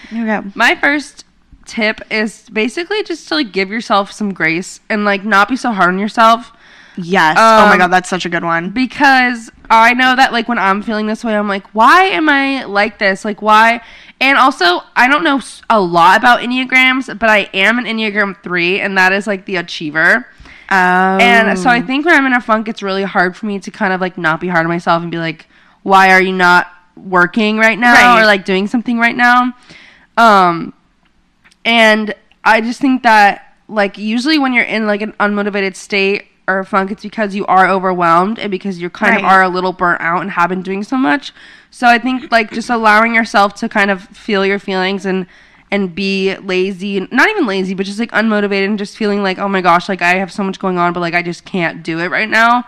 [0.09, 1.25] here we go My first
[1.65, 5.71] tip is basically just to like give yourself some grace and like not be so
[5.73, 6.53] hard on yourself
[6.97, 7.37] Yes.
[7.39, 8.71] oh my Um, god, that's such a good one.
[8.71, 12.63] because I know that like when I'm feeling this way, I'm like, why am I
[12.65, 13.23] like this?
[13.25, 13.81] Like why?
[14.19, 18.79] And also, I don't know a lot about enneagrams, but I am an enneagram three,
[18.79, 20.25] and that is like the achiever.
[20.69, 23.59] Um, And so I think when I'm in a funk, it's really hard for me
[23.59, 25.47] to kind of like not be hard on myself and be like,
[25.83, 28.21] why are you not working right now Right.
[28.21, 29.53] or like doing something right now?
[30.17, 30.73] Um,
[31.63, 36.63] and I just think that like usually when you're in like an unmotivated state or
[36.63, 40.01] funk, it's because you are overwhelmed and because you kind of are a little burnt
[40.01, 41.33] out and have been doing so much.
[41.71, 45.27] So I think like just allowing yourself to kind of feel your feelings and
[45.69, 49.37] and be lazy and not even lazy but just like unmotivated and just feeling like
[49.37, 51.83] oh my gosh like i have so much going on but like i just can't
[51.83, 52.65] do it right now.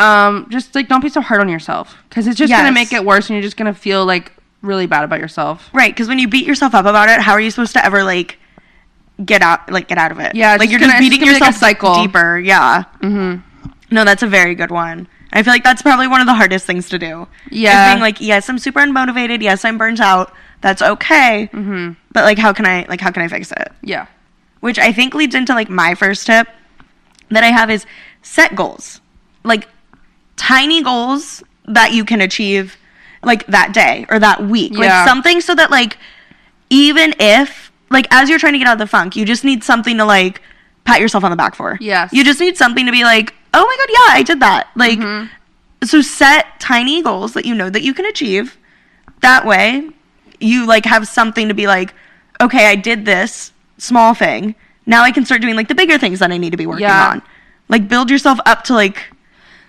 [0.00, 3.04] Um just like don't be so hard on yourself because it's just gonna make it
[3.04, 5.70] worse and you're just gonna feel like really bad about yourself.
[5.72, 8.02] Right, because when you beat yourself up about it, how are you supposed to ever
[8.02, 8.38] like
[9.24, 10.34] get out, like get out of it?
[10.34, 11.94] Yeah, like you're just beating gonna like a yourself cycle.
[11.94, 12.38] deeper.
[12.38, 12.84] Yeah.
[13.00, 13.40] mm-hmm
[13.90, 15.08] No, that's a very good one.
[15.32, 17.28] I feel like that's probably one of the hardest things to do.
[17.50, 17.92] Yeah.
[17.92, 19.42] being like, yes, I'm super unmotivated.
[19.42, 20.32] Yes, I'm burnt out.
[20.60, 21.48] That's okay.
[21.52, 23.72] mm-hmm But like, how can I like how can I fix it?
[23.82, 24.06] yeah
[24.60, 26.46] which I think leads into like my first tip
[27.30, 27.86] that I have is
[28.22, 29.00] set goals.
[29.42, 29.66] Like
[30.36, 32.76] tiny goals that you can achieve
[33.22, 34.72] like that day or that week.
[34.72, 34.80] Yeah.
[34.80, 35.96] Like something so that like
[36.68, 39.62] even if like as you're trying to get out of the funk, you just need
[39.64, 40.40] something to like
[40.84, 41.76] pat yourself on the back for.
[41.80, 42.12] Yes.
[42.12, 44.98] You just need something to be like, "Oh my god, yeah, I did that." Like
[44.98, 45.26] Mm-hmm.
[45.84, 48.56] so set tiny goals that you know that you can achieve.
[49.20, 49.90] That way,
[50.40, 51.94] you like have something to be like,
[52.40, 54.54] "Okay, I did this small thing.
[54.86, 56.82] Now I can start doing like the bigger things that I need to be working
[56.84, 57.10] Yeah.
[57.10, 57.22] on."
[57.68, 58.98] Like build yourself up to like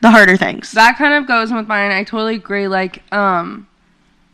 [0.01, 0.71] the harder things.
[0.71, 1.91] that kind of goes with mine.
[1.91, 2.67] I totally agree.
[2.67, 3.67] Like, um,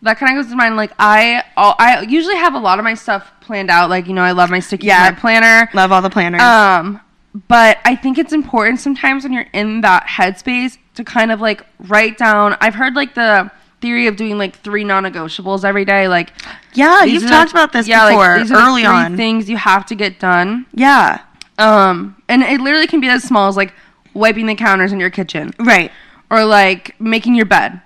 [0.01, 0.77] that kind of goes with mine.
[0.77, 3.89] Like, I, all, I usually have a lot of my stuff planned out.
[3.89, 5.11] Like, you know, I love my sticky Yeah.
[5.11, 5.69] planner.
[5.73, 6.41] Love all the planners.
[6.41, 6.99] Um,
[7.47, 11.65] but I think it's important sometimes when you're in that headspace to kind of like
[11.79, 12.55] write down.
[12.61, 13.49] I've heard like the
[13.81, 16.07] theory of doing like three non-negotiables every day.
[16.07, 16.33] Like,
[16.73, 19.15] yeah, you've talked the- about this yeah, like, before the early three on.
[19.17, 20.65] things you have to get done.
[20.73, 21.19] Yeah.
[21.59, 23.73] Um, and it literally can be as small as like
[24.13, 25.91] wiping the counters in your kitchen Right.
[26.29, 27.81] or like making your bed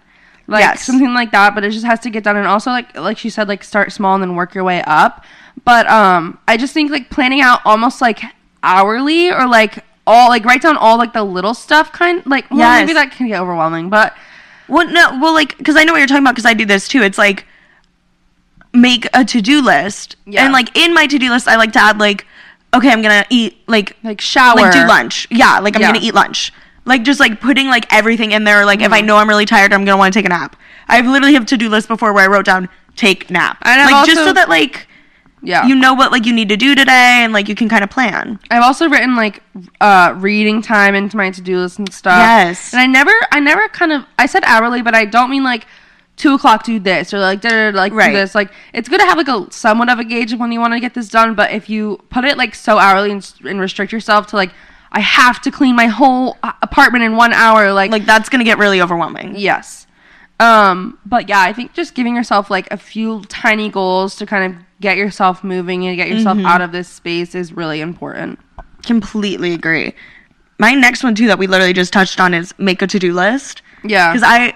[0.47, 0.83] like Yes.
[0.83, 3.29] something like that but it just has to get done and also like like she
[3.29, 5.23] said like start small and then work your way up
[5.65, 8.21] but um i just think like planning out almost like
[8.63, 12.59] hourly or like all like write down all like the little stuff kind like well,
[12.59, 12.81] Yes.
[12.81, 14.13] maybe that can get overwhelming but
[14.67, 16.87] Well, no, well, like, because I know what you're talking about, because I do this
[16.87, 17.01] too.
[17.01, 17.45] It's like
[18.73, 20.43] make a to do list, Yeah.
[20.45, 22.25] and like in my to do list, I like to add like,
[22.73, 25.27] okay, I'm gonna eat like like shower like do lunch.
[25.29, 25.91] Yeah, like I'm Yeah.
[25.91, 26.53] gonna eat lunch.
[26.85, 28.65] Like just like putting like everything in there.
[28.65, 28.85] Like Mm-hmm.
[28.85, 30.55] if I know I'm really tired, I'm gonna want to take a nap.
[30.87, 33.57] I've literally have to do list before where I wrote down take nap.
[33.63, 34.87] And like just so that like
[35.43, 37.83] yeah you know what like you need to do today and like you can kind
[37.83, 38.39] of plan.
[38.51, 39.41] I've also written like
[39.79, 42.17] uh reading time into my to do list and stuff.
[42.17, 42.73] Yes.
[42.73, 45.65] And I never I never kind of I said hourly, but I don't mean like
[46.17, 48.11] two o'clock do this or like da, like Right.
[48.11, 48.35] do this.
[48.35, 50.73] Like it's good to have like a somewhat of a gauge of when you want
[50.73, 53.91] to get this done, but if you put it like so hourly and, and restrict
[53.91, 54.51] yourself to like
[54.91, 58.43] I have to clean my whole uh, apartment in one hour, like Like that's gonna
[58.43, 59.35] get really overwhelming.
[59.37, 59.87] yes.
[60.39, 64.53] Um, but yeah, I think just giving yourself like a few tiny goals to kind
[64.55, 66.45] of get yourself moving and get yourself Mm-hmm.
[66.47, 68.39] out of this space is really important.
[68.83, 69.93] Completely agree.
[70.59, 73.13] My next one too that we literally just touched on is make a to do
[73.13, 73.61] list.
[73.83, 74.11] Yeah.
[74.11, 74.53] because I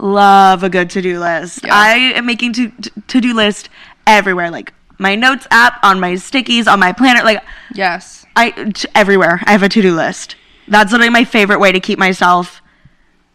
[0.00, 1.60] love a good to do list.
[1.64, 1.74] Yeah.
[1.74, 2.70] I am making to
[3.08, 3.68] to do list
[4.06, 7.42] everywhere, like my notes app, on my stickies, on my planner, like
[7.74, 8.24] yes.
[8.36, 9.40] I t- everywhere.
[9.44, 10.36] I have a to do list.
[10.66, 12.60] That's literally my favorite way to keep myself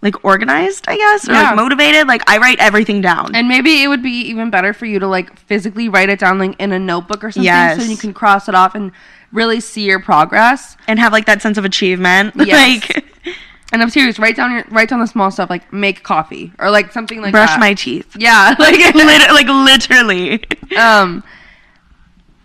[0.01, 1.41] like organized, I guess, or Yeah.
[1.47, 2.07] like motivated.
[2.07, 3.35] Like I write everything down.
[3.35, 6.39] And maybe it would be even better for you to like physically write it down
[6.39, 7.77] like in a notebook or something Yes.
[7.83, 8.91] so you can cross it off and
[9.31, 10.77] really see your progress.
[10.88, 12.33] and have like that sense of achievement.
[12.38, 12.89] Yes.
[12.93, 13.05] like
[13.71, 16.71] And I'm serious, write down your write down the small stuff like make coffee or
[16.71, 17.59] like something like brush that.
[17.59, 18.15] my teeth.
[18.17, 20.43] Yeah, Like like lit- like literally.
[20.77, 21.23] um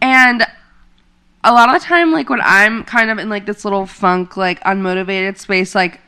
[0.03, 0.45] and
[1.45, 4.37] a lot of the time like when i'm kind of in like this little funk
[4.37, 6.01] like unmotivated space like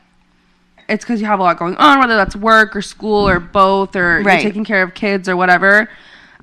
[0.89, 3.95] it's because you have a lot going on whether that's work or school or both
[3.95, 4.41] or Right.
[4.41, 5.89] you're taking care of kids or whatever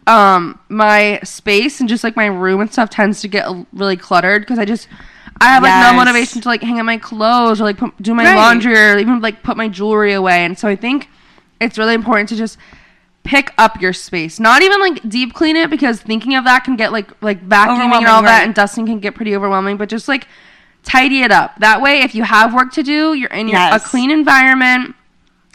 [0.07, 4.43] um my space and just like my room and stuff tends to get really cluttered
[4.43, 4.87] because i just
[5.41, 5.91] i have like Yes.
[5.93, 8.37] no motivation to like hang up my clothes or like put, do my Right.
[8.37, 11.09] laundry or even like put my jewelry away and so i think
[11.61, 12.59] it's really important to just
[13.23, 14.39] pick up your space.
[14.39, 17.97] Not even like deep clean it because thinking of that can get like like vacuuming
[17.97, 20.27] and all that and dusting can get pretty overwhelming, but just like
[20.85, 21.59] tidy it up.
[21.59, 23.85] That way if you have work to do, you're in your, Yes.
[23.85, 24.95] a clean environment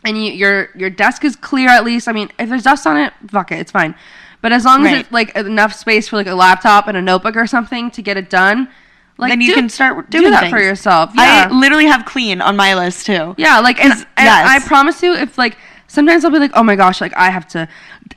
[0.04, 2.08] and you, your your desk is clear at least.
[2.08, 3.96] I mean, if there's dust on it, fuck it, it's fine.
[4.42, 5.00] But as long as Right.
[5.02, 8.16] it's like enough space for like a laptop and a notebook or something to get
[8.18, 8.70] it done,
[9.18, 10.52] like then you do- can start do doing that things.
[10.54, 11.12] for yourself.
[11.18, 11.50] I Yeah.
[11.52, 13.36] literally have clean on my list too.
[13.38, 14.48] Yeah, like and, and yes.
[14.48, 15.58] I promise you, if like
[15.90, 17.68] sometimes I'll be like, oh my gosh, like I have to,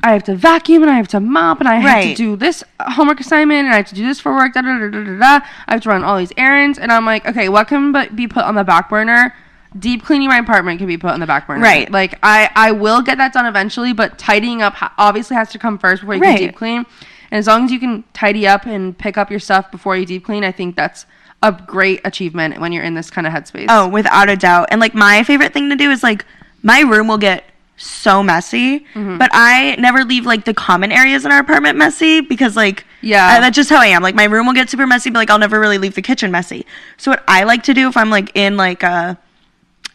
[0.04, 2.62] I have to vacuum and I have to mop and I have to do this
[2.80, 4.54] homework assignment and I have to do this for work.
[4.54, 5.18] Da da da da da.
[5.18, 5.46] da.
[5.66, 8.28] I have to run all these errands and I'm like, okay, what can but be
[8.28, 9.34] put on the back burner?
[9.78, 11.62] Deep cleaning my apartment can be put on the back burner.
[11.62, 11.90] Right.
[11.90, 15.78] Like I I will get that done eventually, but tidying up obviously has to come
[15.78, 16.38] first before you Right.
[16.38, 16.84] can deep clean.
[17.30, 20.04] And as long as you can tidy up and pick up your stuff before you
[20.04, 21.06] deep clean, I think that's
[21.42, 23.66] a great achievement when you're in this kind of headspace.
[23.70, 24.68] Oh, without a doubt.
[24.70, 26.26] And like my favorite thing to do is like
[26.62, 27.44] my room will get
[27.82, 29.18] so messy, Mm-hmm.
[29.18, 33.36] but I never leave like the common areas in our apartment messy because like Yeah.
[33.36, 34.02] uh, that's just how I am.
[34.02, 36.30] Like my room will get super messy, but like I'll never really leave the kitchen
[36.30, 36.64] messy.
[36.96, 39.18] So what I like to do if I'm like in like a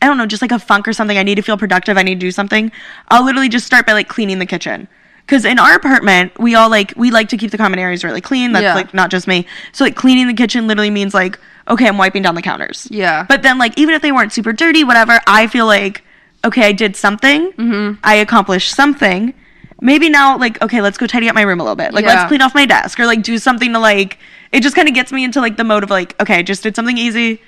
[0.02, 2.04] I don't know, just like a funk or something, I need to feel productive, I
[2.04, 2.72] need to do something,
[3.10, 4.88] I'll literally just start by like cleaning the kitchen.
[5.26, 8.22] Cause in our apartment, we all like we like to keep the common areas really
[8.22, 8.52] clean.
[8.54, 8.76] That's Yeah.
[8.76, 9.46] like not just me.
[9.74, 12.88] So like cleaning the kitchen literally means like, okay, I'm wiping down the counters.
[12.92, 13.26] Yeah.
[13.28, 16.04] But then like even if they weren't super dirty, whatever, I feel like,
[16.46, 17.52] okay, I did something.
[17.54, 18.00] Mm-hmm.
[18.04, 19.34] I accomplished something.
[19.82, 21.94] Maybe now, like, okay, let's go tidy up my room a little bit.
[21.94, 22.14] Like, Yeah.
[22.16, 24.18] let's clean off my desk or like do something to like.
[24.52, 26.64] It just kind of gets me into like the mode of like, okay, I just
[26.64, 27.42] did something easy.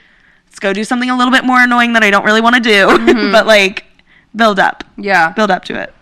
[0.46, 2.62] Let's go do something a little bit more annoying that I don't really want to
[2.62, 2.88] do.
[2.88, 3.32] Mm-hmm.
[3.32, 3.86] but like,
[4.36, 5.32] build up, Yeah.
[5.32, 5.94] build up to it.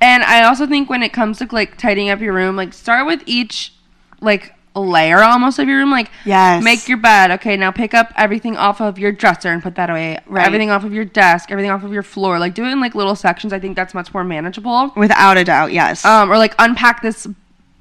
[0.00, 3.06] And I also think when it comes to like tidying up your room, like start
[3.06, 3.74] with each
[4.22, 5.90] like layer almost of your room.
[5.90, 6.62] Like Yes.
[6.62, 7.30] make your bed.
[7.32, 10.18] Okay, now pick up everything off of your dresser and put that away.
[10.26, 10.46] Right.
[10.46, 12.38] Everything off of your desk, everything off of your floor.
[12.38, 13.52] Like do it in like little sections.
[13.52, 14.92] I think that's much more manageable.
[14.96, 16.04] Without a doubt, yes.
[16.04, 17.26] Um, or like unpack this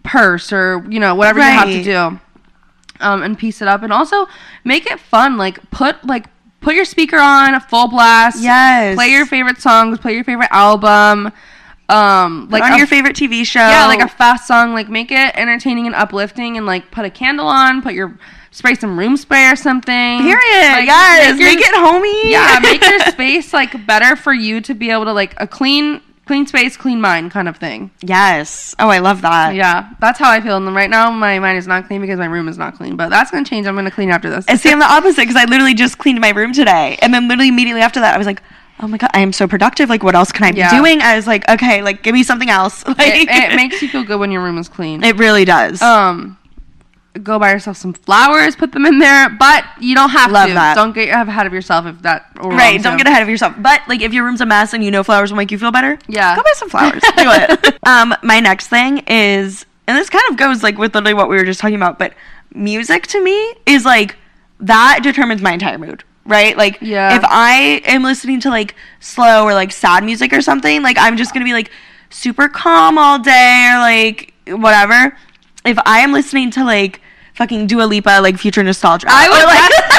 [0.04, 2.20] purse or you know whatever you have to do.
[3.02, 4.28] Um, and piece it up and also
[4.64, 5.38] make it fun.
[5.38, 6.26] Like put like
[6.62, 8.42] put your speaker on full blast.
[8.42, 8.96] Yes.
[8.96, 10.00] Play your favorite songs.
[10.00, 11.32] Play your favorite album.
[11.90, 13.60] Um, like on a your favorite TV show.
[13.60, 14.74] yeah, like a fast song.
[14.74, 17.82] Like make it entertaining and uplifting, and like put a candle on.
[17.82, 18.18] Put your
[18.52, 20.20] spray some room spray or something.
[20.22, 20.38] period.
[20.72, 22.32] Like, yes, your- make it homey.
[22.32, 26.02] Yeah, make your space like better for you to be able to like a clean,
[26.26, 27.90] clean space, clean mind kind of thing.
[28.02, 28.76] yes.
[28.80, 29.56] Oh, I love that.
[29.56, 30.58] Yeah, that's how I feel.
[30.58, 32.96] And right now, my mind is not clean because my room is not clean.
[32.98, 33.66] But that's gonna change.
[33.68, 34.46] I'm gonna clean after this.
[34.48, 37.28] And see, I'm the opposite because I literally just cleaned my room today, and then
[37.28, 38.42] literally immediately after that, I was like,
[38.80, 39.90] "Oh my god, I am so productive!
[39.90, 40.72] Like, what else can I be Yeah.
[40.78, 43.90] doing?" I was like, "Okay, like, give me something else." Like, it, it makes you
[43.90, 45.04] feel good when your room is clean.
[45.04, 45.82] it really does.
[45.82, 46.38] um,
[47.24, 50.54] go buy yourself some flowers, put them in there, but you don't have Love to.
[50.54, 50.76] that.
[50.76, 52.28] Don't get ahead of yourself if that.
[52.38, 52.82] right?
[52.82, 53.56] Don't get ahead of yourself.
[53.58, 55.72] But like, if your room's a mess and you know flowers will make you feel
[55.72, 56.36] better, Yeah.
[56.36, 57.02] go buy some flowers.
[57.02, 57.78] Do it.
[57.88, 61.36] um, my next thing is, and this kind of goes like with literally what we
[61.36, 62.14] were just talking about, but
[62.54, 64.16] music to me is like
[64.62, 66.04] that determines my entire mood.
[66.30, 66.56] Right?
[66.56, 67.16] Like, Yeah.
[67.18, 71.18] if I am listening to like slow or like sad music or something, like I'm
[71.18, 71.72] just gonna be like
[72.10, 75.18] super calm all day or like whatever.
[75.66, 77.02] If I am listening to like
[77.34, 79.99] fucking Dua Lipa, like future nostalgia, I would like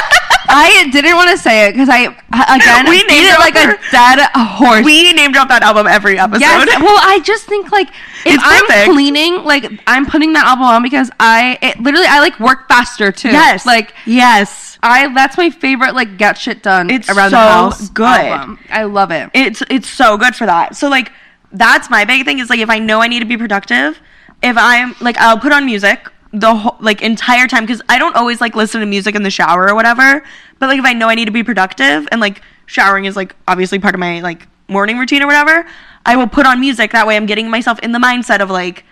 [0.53, 4.19] I didn't want to say it because I again We beat it like a dead
[4.35, 4.85] horse.
[4.85, 6.41] we name drop that album every episode.
[6.41, 6.67] Yes.
[6.81, 7.87] Well, I just think like
[8.25, 8.91] if It's I'm perfect.
[8.91, 13.11] cleaning, like I'm putting that album on because I it literally I like work faster
[13.11, 13.29] too.
[13.29, 17.41] yes, Like yes, I that's my favorite like get shit done It's around so the
[17.41, 17.89] house.
[17.89, 18.05] good.
[18.05, 18.59] album.
[18.69, 19.29] I love it.
[19.33, 20.75] it's it's so good for that.
[20.75, 21.11] So like
[21.53, 23.99] that's my big thing is like if I know I need to be productive,
[24.43, 28.15] if I'm like I'll put on music the whole like entire time because I don't
[28.15, 30.23] always like listen to music in the shower or whatever.
[30.59, 33.35] But like if I know I need to be productive and like showering is like
[33.47, 35.67] obviously part of my like morning routine or whatever,
[36.05, 36.91] I will put on music.
[36.93, 38.85] That way I'm getting myself in the mindset of like,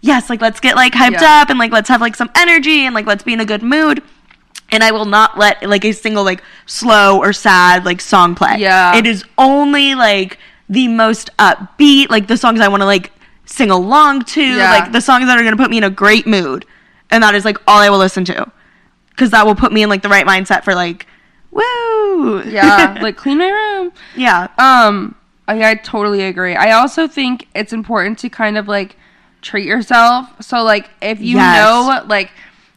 [0.00, 1.42] yes, like let's get like hyped Yeah.
[1.42, 3.62] up and like let's have like some energy and like let's be in a good
[3.62, 4.02] mood.
[4.72, 8.56] And I will not let like a single like slow or sad like song play.
[8.58, 8.96] Yeah.
[8.96, 13.12] It is only like the most upbeat, like the songs I want to like
[13.44, 14.70] sing along to, Yeah.
[14.70, 16.64] like the songs that are going to put me in a great mood.
[17.10, 18.50] And that is like all I will listen to.
[19.16, 21.06] Cuz that will put me in like the right mindset for like
[21.50, 22.42] woo.
[22.44, 23.92] yeah, like clean my room.
[24.14, 24.48] yeah.
[24.58, 25.14] Um,
[25.48, 26.54] I, I totally agree.
[26.56, 28.96] I also think it's important to kind of like
[29.42, 30.28] treat yourself.
[30.42, 31.56] So like if you Yes.
[31.62, 32.30] know like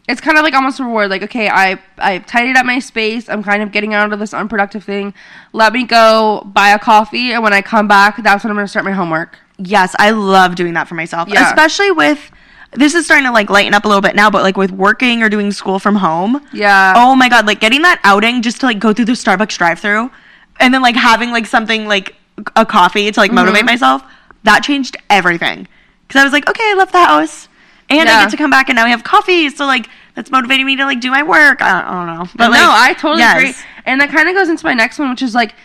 [0.08, 1.10] it's kind of like almost a reward.
[1.10, 3.28] Like okay, I I tidied up my space.
[3.30, 5.14] I'm kind of getting out of this unproductive thing.
[5.54, 8.68] Let me go buy a coffee, and when I come back, that's when I'm gonna
[8.68, 9.38] start my homework.
[9.58, 11.30] Yes, I love doing that for myself.
[11.30, 11.48] Yeah.
[11.48, 12.32] Especially with
[12.72, 15.24] this is starting to like lighten up a little bit now, but like with working
[15.24, 16.46] or doing school from home.
[16.54, 16.94] Yeah.
[16.96, 20.12] Oh my god, like getting that outing just to like go through the Starbucks drive-through
[20.60, 22.16] and then like having like something like
[22.56, 23.66] a coffee to like motivate Mm-hmm.
[23.68, 24.04] myself,
[24.44, 25.68] that changed everything.
[26.10, 27.48] Cuz I was like, okay, I left the house
[27.90, 30.66] and I get to come back and now we have coffee, so like that's motivating
[30.66, 31.62] me to like do my work.
[31.62, 32.30] I don't, I don't know.
[32.36, 33.38] But like, no, I totally yes.
[33.38, 33.54] agree.
[33.86, 35.56] And that kind of goes into my next one, which is like,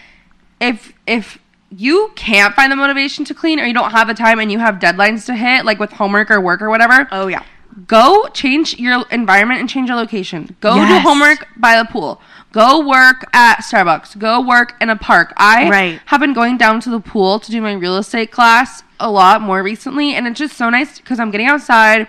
[0.61, 1.39] if if
[1.77, 4.59] you can't find the motivation to clean, or you don't have the time, and you
[4.59, 7.43] have deadlines to hit, like with homework or work or whatever, Oh yeah.
[7.87, 10.57] go change your environment and change your location.
[10.61, 12.21] Go do homework by the pool.
[12.53, 14.17] Go work at Starbucks.
[14.19, 15.33] Go work in a park.
[15.37, 16.01] I Right.
[16.07, 19.43] have been going down to the pool to do my real estate class a lot
[19.43, 22.07] more recently, and it's just so nice because I'm getting outside.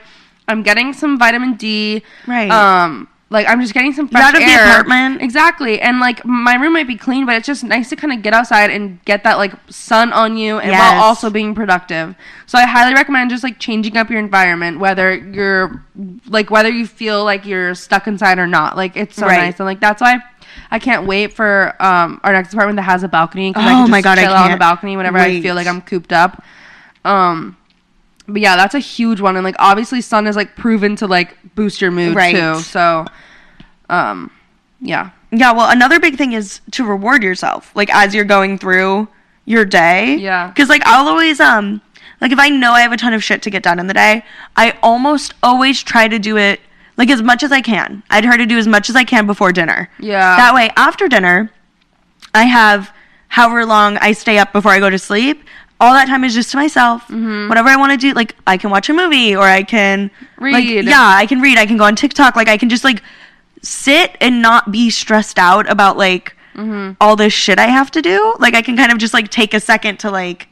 [0.47, 2.04] I'm getting some vitamin D.
[2.28, 2.51] Right.
[2.51, 5.21] Um, like I'm just getting some fresh out of the apartment.
[5.21, 8.21] Exactly, and like my room might be clean, but it's just nice to kind of
[8.21, 10.79] get outside and get that like sun on you, and Yes.
[10.79, 12.15] while also being productive.
[12.45, 15.83] So I highly recommend just like changing up your environment, whether you're
[16.27, 18.77] like whether you feel like you're stuck inside or not.
[18.77, 19.38] Like it's so Right.
[19.38, 20.19] nice, and like that's why.
[20.71, 23.75] I can't wait for um, our next apartment that has a balcony because I Oh
[23.75, 25.81] can just my God, I chill out on the balcony whenever I feel like I'm
[25.81, 26.43] cooped up.
[27.03, 27.57] Um,
[28.27, 31.37] but yeah, that's a huge one, and like obviously sun is like proven to like
[31.56, 32.35] boost your mood Right.
[32.35, 32.60] too.
[32.62, 33.06] So,
[33.89, 34.31] um,
[34.81, 39.08] yeah, Yeah, well, another big thing is to reward yourself, like as you're going through
[39.45, 40.15] your day.
[40.15, 40.47] Yeah.
[40.47, 41.81] Because like I'll always um
[42.21, 43.93] like if I know I have a ton of shit to get done in the
[43.93, 44.23] day,
[44.56, 46.60] I almost always try to do it
[46.97, 48.02] like as much as I can.
[48.10, 49.89] I try to do as much as I can before dinner.
[50.00, 50.35] Yeah.
[50.37, 51.52] That way, after dinner,
[52.33, 52.91] I have
[53.27, 55.43] however long I stay up before I go to sleep.
[55.80, 57.04] All that time is just to myself.
[57.04, 57.50] Mm-hmm.
[57.50, 60.10] Whatever I want to do, like I can watch a movie or I can
[60.40, 60.86] like, Read.
[60.86, 61.58] yeah, I can read.
[61.58, 62.36] I can go on TikTok.
[62.36, 63.04] Like I can just like
[63.62, 66.36] sit and not be stressed out about like
[67.02, 68.36] all this shit I have to do.
[68.40, 70.48] Like I can kind of just like take a second to like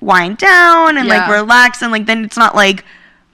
[0.00, 2.84] wind down and like relax and like then it's not like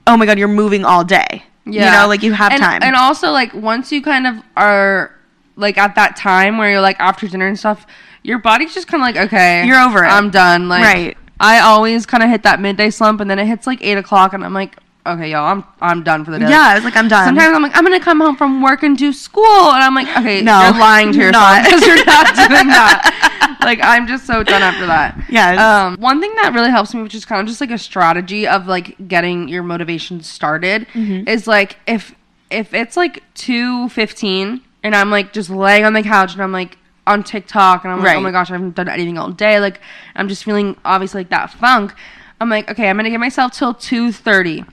[0.06, 1.44] oh my god you're moving all day.
[1.64, 1.84] Yeah.
[1.84, 2.82] You know, like you have and, time.
[2.82, 5.14] And also, like, once you kind of are,
[5.56, 7.86] like, at that time where you're, like, after dinner and stuff,
[8.22, 9.64] your body's just kind of like, okay.
[9.66, 10.08] You're over it.
[10.08, 10.68] I'm done.
[10.68, 11.16] Like, Right.
[11.42, 14.32] I always kind of hit that midday slump, and then it hits, like, 8 o'clock,
[14.32, 16.48] and I'm like, okay, y'all, I'm, I'm done for the day.
[16.48, 17.26] yeah, I was like I'm done.
[17.26, 20.06] Sometimes I'm like, I'm gonna come home from work and do school, and I'm like,
[20.16, 23.58] okay, No, you're lying to yourself because you're not doing that.
[23.64, 25.18] like, I'm just so done after that.
[25.28, 25.58] Yes.
[25.58, 28.46] Um, one thing that really helps me, which is kind of just like a strategy
[28.46, 31.28] of like getting your motivation started, Mm-hmm.
[31.28, 32.14] is like if
[32.50, 36.52] if it's like two fifteen and I'm like just laying on the couch and I'm
[36.52, 36.76] like
[37.06, 38.16] on TikTok and I'm like, Right.
[38.16, 39.58] oh my gosh, I haven't done anything all day.
[39.60, 39.80] Like
[40.14, 41.94] I'm just feeling obviously like that funk.
[42.40, 44.64] I'm like, okay, I'm gonna give myself till two thirty.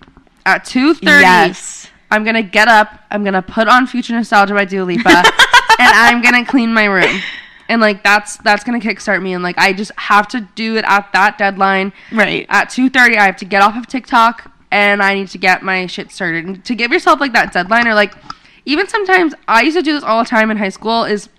[0.46, 1.88] At two thirty, Yes.
[2.12, 3.00] I'm gonna get up.
[3.12, 5.24] I'm gonna put on Future Nostalgia by Dua Lipa, and
[5.80, 7.22] I'm gonna clean my room.
[7.68, 9.34] And like that's that's gonna kickstart me.
[9.34, 11.94] And like I just have to do it at that deadline.
[12.12, 12.48] Right.
[12.50, 15.62] At two thirty, I have to get off of TikTok and I need to get
[15.62, 16.46] my shit started.
[16.46, 18.16] And to give yourself like that deadline, or like
[18.66, 21.04] even sometimes I used to do this all the time in high school.
[21.04, 21.30] Is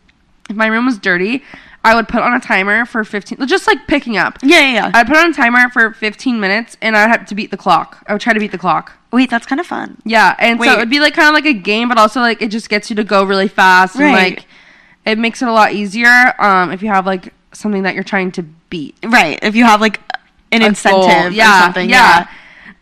[0.51, 1.43] if my room was dirty,
[1.83, 4.39] I would put on a timer for fifteen, just like picking up.
[4.43, 4.91] yeah, yeah, yeah.
[4.93, 8.05] I'd put on a timer for 15 minutes and I'd have to beat the clock.
[8.07, 8.93] I would try to beat the clock.
[9.13, 9.97] Wait, that's kind of fun.
[10.05, 12.43] Yeah, and so it would be like kind of like a game, but also like
[12.43, 14.45] it just gets you to go really fast and like
[15.07, 18.31] it makes it a lot easier um, if you have like something that you're trying
[18.33, 18.97] to beat.
[19.03, 19.39] Right.
[19.43, 20.01] If you have like
[20.53, 21.41] an A incentive goal.
[21.41, 21.89] or something.
[21.89, 22.29] Yeah.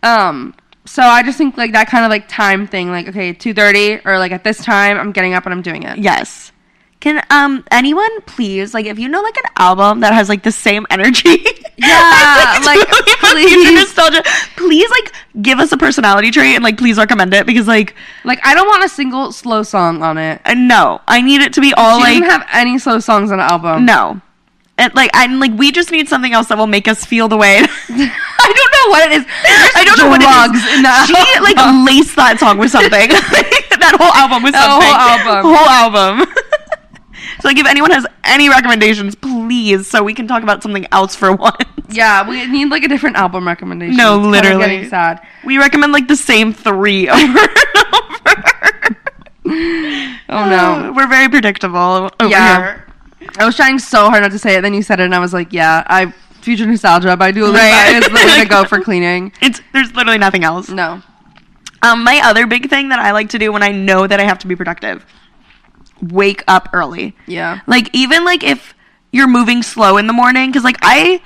[0.03, 0.55] Um.
[0.85, 4.01] So I just think like that kind of like time thing, like okay, two thirty
[4.05, 5.99] or like at this time, I'm getting up and I'm doing it.
[5.99, 6.51] Yes.
[7.01, 10.51] Can um anyone please like if you know like an album that has like the
[10.53, 11.45] same energy?
[11.79, 13.55] Yeah, like, please.
[13.55, 13.75] please.
[13.79, 14.25] nostalgia.
[14.57, 17.95] Please like give us a personality trait and like please recommend it because like
[18.25, 20.41] Like I don't want a single slow song on it.
[20.45, 23.31] uh, no, I need it to be all She like doesn't have any slow songs
[23.31, 23.87] on an album.
[23.87, 24.21] no.
[24.77, 27.37] And like I'm like we just need something else that will make us feel the
[27.37, 27.59] way.
[27.89, 29.25] I don't know what it is.
[29.77, 30.77] I don't know what it is.
[30.77, 31.85] in that she like album.
[31.85, 32.91] laced that song with something.
[32.91, 35.31] that whole album was That whole something.
[35.31, 35.41] album.
[35.47, 36.27] Whole album.
[37.41, 41.14] so like if anyone has any recommendations, please, so we can talk about something else
[41.14, 41.57] for once.
[41.91, 43.97] Yeah, we need like a different album recommendation.
[43.97, 44.61] No, It's literally.
[44.66, 45.21] getting sad.
[45.45, 47.49] We recommend like the same three over and
[47.95, 48.97] over.
[50.29, 50.93] Oh no.
[50.95, 51.79] We're very predictable
[52.21, 52.59] over yeah.
[52.59, 52.85] here.
[53.39, 55.19] I was trying so hard not to say it, then you said it, and I
[55.19, 56.12] was like, yeah, I
[56.43, 57.97] future nostalgia by Dua Lipa Right.
[57.97, 59.33] is the way to go for cleaning.
[59.41, 60.69] It's there's literally nothing else.
[60.69, 61.03] No.
[61.83, 64.25] Um, my other big thing that I like to do when I know that I
[64.25, 65.05] have to be productive,
[66.03, 67.15] wake up early.
[67.27, 67.61] Yeah.
[67.67, 68.75] Like even like if
[69.13, 71.21] you're moving slow in the morning, because like I,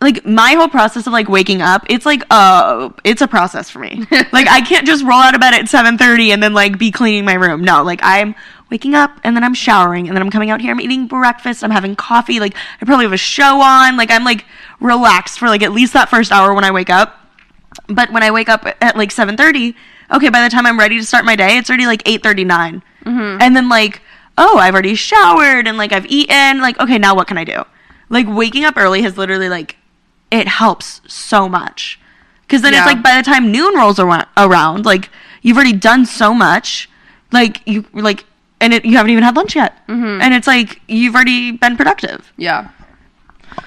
[0.00, 3.78] like my whole process of like waking up, it's like uh, it's a process for
[3.78, 4.06] me.
[4.32, 6.90] like I can't just roll out of bed at seven thirty and then like be
[6.90, 7.62] cleaning my room.
[7.62, 8.34] No, like I'm
[8.70, 10.72] waking up and then I'm showering and then I'm coming out here.
[10.72, 11.64] I'm eating breakfast.
[11.64, 12.40] I'm having coffee.
[12.40, 13.96] Like I probably have a show on.
[13.96, 14.44] Like I'm like
[14.80, 17.18] relaxed for like at least that first hour when I wake up.
[17.88, 19.74] But when I wake up at like 7:30,
[20.12, 22.82] okay, by the time I'm ready to start my day, it's already like 8:39.
[23.06, 23.40] Mm-hmm.
[23.42, 24.02] And then like,
[24.36, 27.62] oh, I've already showered and like I've eaten, like okay, now what can I do?
[28.08, 29.76] Like waking up early has literally like
[30.30, 31.98] it helps so much.
[32.48, 32.80] Cuz then Yeah.
[32.80, 35.08] it's like by the time noon rolls ar- around, like
[35.42, 36.88] you've already done so much.
[37.32, 38.24] Like you like
[38.60, 39.86] and it, you haven't even had lunch yet.
[39.88, 40.20] Mm-hmm.
[40.22, 42.32] And it's like you've already been productive.
[42.36, 42.68] Yeah.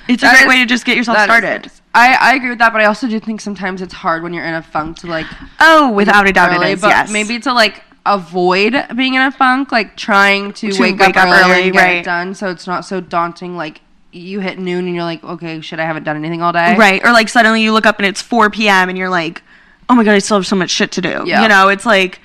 [0.07, 1.63] It's a great is- way to just get yourself started.
[1.63, 1.81] nice.
[1.93, 4.45] I, I agree with that, but I also do think sometimes it's hard when you're
[4.45, 5.25] in a funk to like
[5.59, 6.81] Oh, without a doubt early, it is.
[6.81, 7.11] but yes.
[7.11, 11.27] maybe to like avoid being in a funk, like trying to, To wake, wake up,
[11.27, 11.97] up early, and get right.
[11.97, 13.55] it done, so it's not so daunting.
[13.55, 13.81] Like
[14.11, 16.75] you hit noon and you're like, okay, shit, I haven't done anything all day.
[16.75, 17.03] Right.
[17.03, 18.89] Or like suddenly you look up and it's 4 p.m.
[18.89, 19.43] and you're like,
[19.89, 21.23] oh my God, I still have so much shit to do.
[21.25, 21.43] Yeah.
[21.43, 22.19] You know, it's like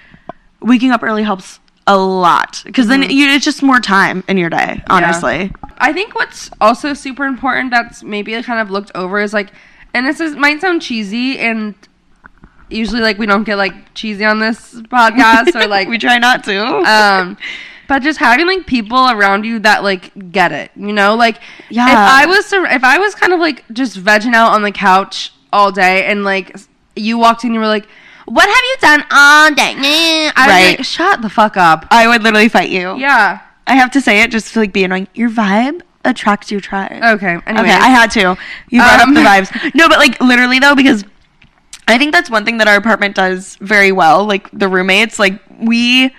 [0.61, 3.11] waking up early helps a lot because then mm-hmm.
[3.11, 5.53] you, it's just more time in your day, honestly.
[5.79, 9.51] I think what's also super important that's maybe kind of looked over is like,
[9.93, 11.75] and this is might sound cheesy, and
[12.75, 16.45] usually like we don't get like cheesy on this podcast or like we try not
[16.45, 16.59] to.
[16.65, 17.37] um
[17.87, 21.39] but just having like people around you that like get it you know like
[21.71, 21.87] Yeah.
[21.89, 24.73] if i was sur- if i was kind of like just vegging out on the
[24.73, 26.57] couch all day and like
[26.97, 27.87] you walked in and you were like
[28.27, 32.23] what have you done all day i'd be like shut the fuck up I would
[32.23, 32.97] literally fight you.
[32.97, 35.09] yeah I have to say it just to like be annoying.
[35.15, 37.03] Your vibe attracts your tribe.
[37.03, 38.37] okay anyway Okay, I had to.
[38.69, 39.21] You brought Um, up the
[39.61, 39.75] vibes.
[39.75, 41.03] No, but like literally though, because
[41.87, 44.25] I think that's one thing that our apartment does very well.
[44.25, 46.15] Like the roommates, like we,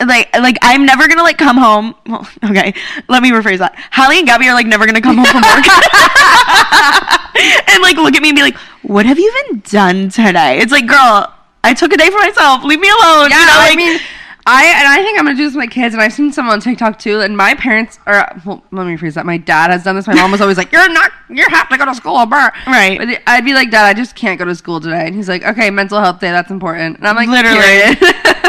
[0.00, 1.94] like like I'm never gonna like come home.
[2.06, 2.74] Well, okay,
[3.08, 3.74] let me rephrase that.
[3.92, 5.66] Hallie and Gabby are like never gonna come home from work
[7.68, 10.72] and like look at me and be like, "What have you even done today?" It's
[10.72, 12.64] like, girl, I took a day for myself.
[12.64, 13.30] Leave me alone.
[13.30, 14.00] yeah you know, i mean
[14.48, 16.48] I and I think I'm gonna do this with my kids, and I've seen some
[16.48, 17.20] on TikTok too.
[17.20, 19.26] And my parents, are well, let me rephrase that.
[19.26, 20.06] My dad has done this.
[20.06, 22.50] My mom was always like, "You're not, you have to go to school." Blah.
[22.66, 22.96] Right.
[22.96, 25.42] But I'd be like, "Dad, I just can't go to school today." And he's like,
[25.44, 27.58] "Okay, mental health day, that's important." And I'm like, Literally.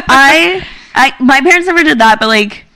[0.09, 2.66] I, I, my parents never did that, but like,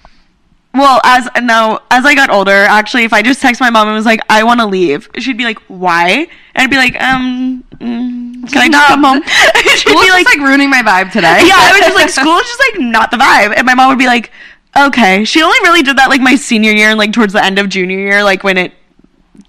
[0.73, 3.95] well, as no, as I got older, actually, if I just text my mom and
[3.95, 7.63] was like, "I want to leave," she'd be like, "Why?" And I'd be like, "Um,
[7.73, 9.21] mm, can I just come home?"
[9.75, 11.41] she'd be just like, like ruining my vibe today.
[11.45, 13.89] "Yeah," I was just like, "School is just like not the vibe," and my mom
[13.89, 14.31] would be like,
[14.77, 17.59] "Okay." She only really did that like my senior year and like towards the end
[17.59, 18.73] of junior year, like when it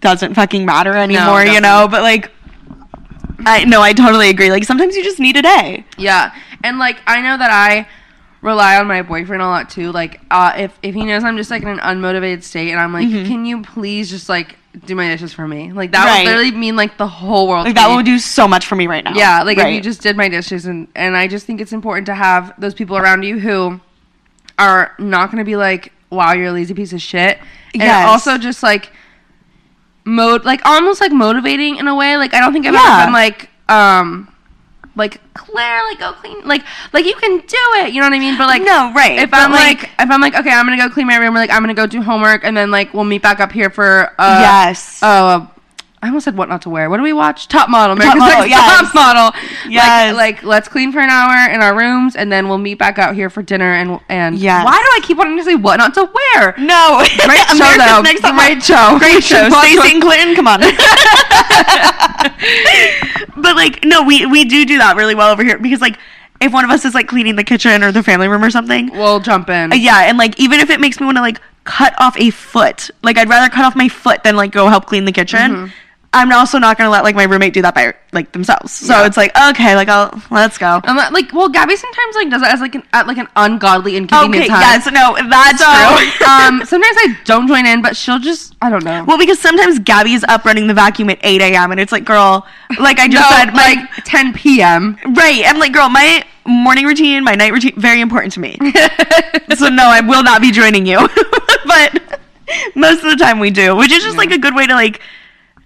[0.00, 1.86] doesn't fucking matter anymore, you know.
[1.88, 2.32] But like,
[3.46, 4.50] I no, I totally agree.
[4.50, 5.84] Like sometimes you just need a day.
[5.96, 7.86] Yeah, and like I know that I
[8.42, 9.90] rely on my boyfriend a lot too.
[9.92, 12.92] Like, uh, if if he knows I'm just like in an unmotivated state, and I'm
[12.92, 13.26] like, Mhm.
[13.26, 15.70] can you please just like do my dishes for me?
[15.72, 16.24] Like that Right.
[16.24, 17.66] would literally mean like the whole world.
[17.66, 17.96] Like that me.
[17.96, 19.14] would do so much for me right now.
[19.14, 22.06] Yeah, like if you just did my dishes, and and I just think it's important
[22.06, 23.80] to have those people around you who
[24.58, 27.38] are not going to be like, "Wow, you're a lazy piece of shit,"
[27.74, 28.08] and Yes.
[28.08, 28.90] also just like
[30.04, 32.16] mode, like almost like motivating in a way.
[32.16, 32.80] Like I don't think I've Yeah.
[32.96, 34.28] ever been like, um,
[34.94, 36.62] like Claire, like go clean, like
[36.92, 37.92] like you can do it.
[37.92, 38.36] You know what I mean?
[38.36, 39.18] But like no, right.
[39.18, 41.50] If I'm like, if I'm like, okay, I'm gonna go clean my room, or like
[41.50, 44.38] I'm gonna go do homework, and then like we'll meet back up here for uh,
[44.40, 45.46] yes, uh,
[46.02, 46.90] I almost said what not to wear.
[46.90, 47.46] What do we watch?
[47.46, 47.94] Top Model.
[47.94, 48.80] Top America's Model, Next yes.
[48.82, 49.40] Top Model.
[49.70, 50.16] Yes.
[50.16, 52.98] Like, like let's clean for an hour in our rooms, and then we'll meet back
[52.98, 53.72] out here for dinner.
[53.72, 54.64] And and Yes.
[54.64, 56.54] why do I keep wanting to say what not to wear?
[56.58, 58.02] no, Great show though.
[58.02, 58.60] Next Top Great Model.
[58.60, 58.98] show.
[58.98, 59.48] Great show.
[59.48, 60.60] Stacey Clinton, come on.
[63.36, 65.98] but like, no, we we do do that really well over here because like,
[66.40, 68.90] if one of us is like cleaning the kitchen or the family room or something,
[68.92, 69.72] We'll jump in.
[69.72, 72.30] uh, yeah, and like even if it makes me want to like cut off a
[72.30, 75.40] foot, like I'd rather cut off my foot than like go help clean the kitchen.
[75.68, 75.72] Mhm.
[76.14, 78.70] I'm also not gonna let like my roommate do that by like themselves.
[78.72, 79.06] So Yeah.
[79.06, 80.80] it's like okay, like I'll let's go.
[80.84, 83.28] I'm not- like, well, Gabby sometimes like does it as like an at like an
[83.34, 84.60] ungodly inconvenient Okay, time.
[84.60, 86.26] yes, no, that's So, true.
[86.28, 89.04] um, sometimes I don't join in, but she'll just I don't know.
[89.04, 91.70] Well, because sometimes Gabby's up running the vacuum at 8 a.m.
[91.70, 92.46] and it's like, girl,
[92.78, 94.98] like I just no, said, my, like 10 p.m.
[95.14, 95.42] right.
[95.46, 98.56] I'm like, girl, my morning routine, my night routine, very important to me.
[99.56, 100.98] so no, I will not be joining you.
[101.66, 102.20] but
[102.74, 105.00] most of the time we do, which is just like a good way to like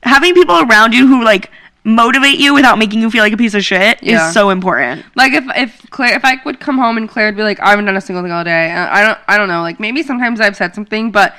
[0.07, 1.51] having people around you who like
[1.85, 4.27] motivate you without making you feel like a piece of shit Yeah.
[4.29, 5.05] is so important.
[5.15, 7.71] Like if if Claire if I would come home and Claire would be like I
[7.71, 8.73] haven't done a single thing all day.
[8.73, 9.61] I don't I don't know.
[9.63, 11.33] Like maybe sometimes I've said something, but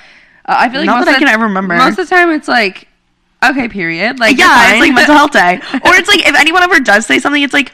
[0.45, 1.76] uh, I feel like Not most that I of can ever remember.
[1.76, 2.88] Most of the time it's like
[3.43, 4.20] okay, period.
[4.20, 5.59] Like yeah, it's like mental health day.
[5.86, 7.74] Or it's like if anyone ever does say something, it's like,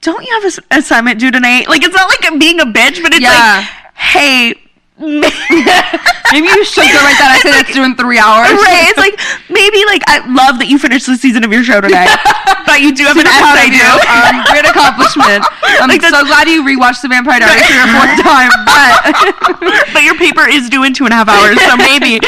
[0.00, 1.68] don't you have an assignment due tonight?
[1.68, 3.58] Like it's not like being a bitch, but it's Yeah.
[3.58, 4.54] like, hey.
[6.34, 8.50] Maybe you should go write that essay that's due in three hours.
[8.50, 8.90] right.
[8.90, 9.14] It's like
[9.48, 12.04] maybe like I love that you finished the season of your show today,
[12.66, 13.94] but you do have an Super proud essay due.
[14.10, 15.40] Um, great accomplishment.
[15.80, 20.02] I'm Like so glad you rewatched The Vampire Diaries for your fourth time, but but
[20.02, 22.18] your paper is due in two and a half hours, so maybe.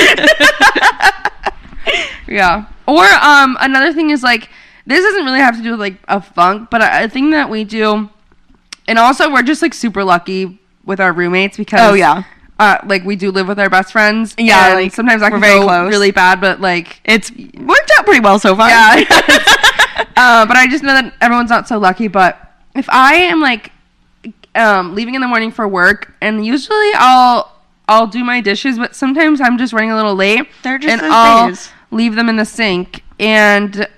[2.30, 2.66] yeah.
[2.86, 4.48] Or um, another thing is like
[4.86, 7.50] this doesn't really have to do with like a funk, but a, a thing that
[7.50, 8.08] we do,
[8.88, 12.22] and also we're just like super lucky with our roommates because Oh, yeah.
[12.60, 14.34] Uh, like we do live with our best friends.
[14.36, 15.90] Yeah, and like, sometimes that we're can very go close.
[15.90, 18.68] really bad, but like It's worked out pretty well so far.
[18.68, 19.02] yeah.
[20.16, 22.06] uh, but I just know that everyone's not so lucky.
[22.08, 22.38] But
[22.74, 23.72] if I am like
[24.54, 27.50] um, leaving in the morning for work, and usually I'll
[27.88, 31.00] I'll do my dishes, but sometimes I'm just running a little late, They're just and
[31.00, 31.70] those I'll days.
[31.90, 33.88] leave them in the sink, and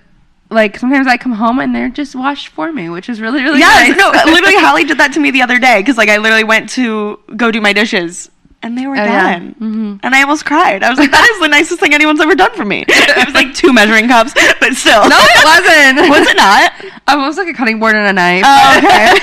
[0.51, 3.59] like sometimes I come home and they're just washed for me, which is really really
[3.59, 3.99] Yes, nice.
[3.99, 6.69] no, literally, Hallie did that to me the other day because like I literally went
[6.71, 8.31] to go do my dishes
[8.63, 9.39] and they were Oh, yeah.
[9.39, 10.01] done, Mhm.
[10.03, 10.83] and I almost cried.
[10.85, 13.35] I was like, "That is the nicest thing anyone's ever done for me." It was
[13.35, 16.09] like two measuring cups, but still, no, it wasn't.
[16.19, 16.73] was it not?
[17.07, 18.45] I was like a cutting board and a knife.
[18.47, 19.15] Oh, okay.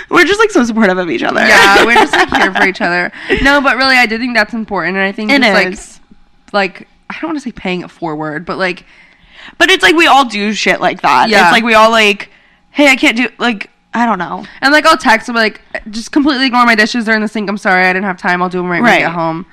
[0.10, 1.40] we're just like so supportive of each other.
[1.46, 3.12] yeah, we're just like here for each other.
[3.42, 6.00] No, but really, I do think that's important, and I think It just,
[6.52, 8.84] like like I don't want to say paying it forward, but like
[9.58, 11.28] But it's like we all do shit like that.
[11.28, 11.44] Yeah.
[11.44, 12.30] It's like we all like,
[12.70, 14.44] hey, I can't do like I don't know.
[14.60, 15.60] and like I'll text them like
[15.90, 17.04] just completely ignore my dishes.
[17.06, 17.48] They're in the sink.
[17.48, 18.42] I'm sorry, I didn't have time.
[18.42, 19.00] I'll do them right, when I Right.
[19.00, 19.46] get home.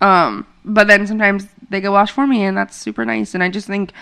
[0.00, 3.34] Um, but then sometimes they go wash for me, and that's super nice.
[3.34, 3.92] And I just think.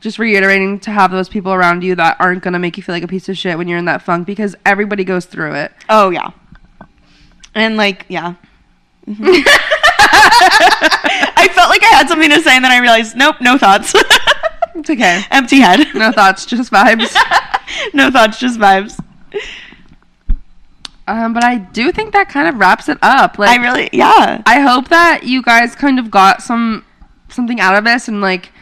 [0.00, 3.04] Just reiterating to have those people around you that aren't gonna make you feel like
[3.04, 5.70] a piece of shit when you're in that funk because everybody goes through it.
[5.88, 6.30] Oh yeah.
[7.54, 8.34] And like yeah.
[9.06, 9.44] Mhm.
[10.26, 13.92] I felt like I had something to say and then I realized nope, no thoughts.
[14.74, 15.22] It's okay.
[15.30, 15.86] Empty head.
[15.94, 17.14] No thoughts, just vibes.
[17.94, 18.98] no thoughts, just vibes.
[21.08, 23.38] Um, but I do think that kind of wraps it up.
[23.38, 24.40] Like I really yeah.
[24.46, 26.84] I hope that you guys kind of got some
[27.28, 28.52] something out of this and like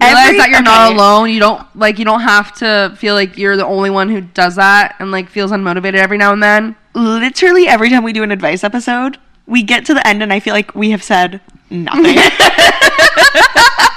[0.00, 1.30] realize Every- that you're not alone.
[1.30, 4.56] You don't like you don't have to feel like you're the only one who does
[4.56, 6.74] that and like feels unmotivated every now and then.
[6.94, 10.40] Literally every time we do an advice episode, we get to the end and I
[10.40, 12.18] feel like we have said nothing.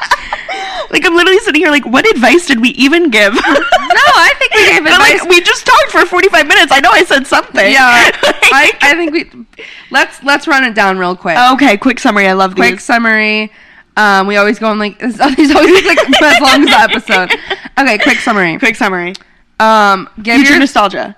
[0.92, 3.34] like I'm literally sitting here like, what advice did we even give?
[3.34, 5.20] No, I think we gave advice.
[5.22, 6.72] like, we just talked for 45 minutes.
[6.72, 7.72] I know I said something.
[7.72, 9.46] yeah, I, Like- I think we
[9.92, 11.38] let's let's run it down real quick.
[11.54, 12.28] okay, quick summary.
[12.28, 12.84] I love quick these.
[12.84, 13.52] summary.
[13.96, 15.52] Um, we always go on like these always
[15.86, 17.32] like as long as the episode.
[17.80, 18.58] Okay, quick summary.
[18.60, 19.14] Quick summary.
[19.60, 21.16] Um, give Future your nostalgia.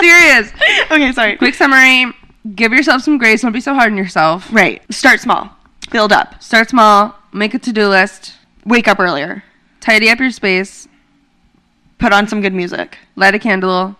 [0.00, 0.52] serious.
[0.90, 1.36] okay, sorry.
[1.36, 2.12] Quick summary.
[2.54, 3.42] Give yourself some grace.
[3.42, 4.52] Don't be so hard on yourself.
[4.52, 4.82] Right.
[4.92, 5.50] Start small.
[5.90, 6.42] Build up.
[6.42, 7.14] Start small.
[7.32, 8.34] Make a to-do list.
[8.64, 9.44] Wake up earlier.
[9.80, 10.88] Tidy up your space.
[11.98, 12.98] Put on some good music.
[13.16, 13.96] Light a candle.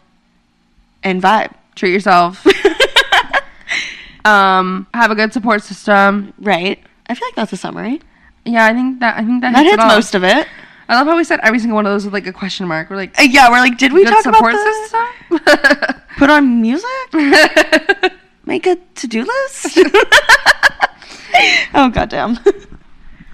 [1.03, 1.53] And vibe.
[1.75, 2.45] Treat yourself.
[4.25, 6.33] um, have a good support system.
[6.39, 6.79] right.
[7.09, 8.01] I feel like that's a summary.
[8.47, 9.89] Yeah, I think that I think that, That hits, it hits all.
[9.89, 10.47] most of it.
[10.89, 12.91] I love how we said every single one of those with like a question mark.
[12.91, 14.91] We're like Uh, yeah, we're like, did we good talk about support this?
[14.91, 16.01] system.
[16.19, 16.89] Put on music?
[18.47, 19.79] Make a to-do list?
[21.75, 22.39] oh goddamn.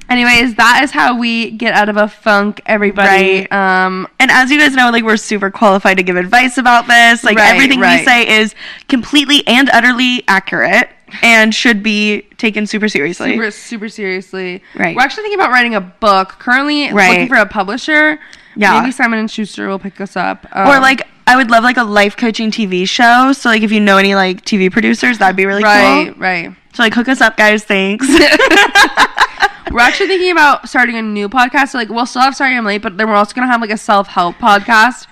[0.08, 3.46] Anyways, that is how we get out of a funk, everybody.
[3.48, 3.52] Right.
[3.52, 7.22] Um, And as you guys know, like we're super qualified to give advice about this.
[7.22, 8.56] Like Right, everything we say is
[8.88, 10.88] completely and utterly accurate
[11.22, 13.34] and should be taken super seriously.
[13.34, 14.62] super, super seriously.
[14.74, 14.96] Right.
[14.96, 16.30] We're actually thinking about writing a book.
[16.40, 17.10] Currently Right.
[17.10, 18.18] looking for a publisher.
[18.56, 18.80] Yeah.
[18.80, 20.44] Maybe Simon and Schuster will pick us up.
[20.52, 23.32] or Um, like I would love like a life coaching TV show.
[23.32, 26.14] So like if you know any like TV producers, that'd be really right, cool.
[26.20, 26.46] Right.
[26.48, 26.56] Right.
[26.74, 27.64] So like hook us up, guys.
[27.64, 28.08] Thanks.
[29.72, 31.68] We're actually thinking about starting a new podcast.
[31.70, 33.70] So like we'll still have Sorry I'm Late, but then we're also gonna have like
[33.70, 35.06] a self help podcast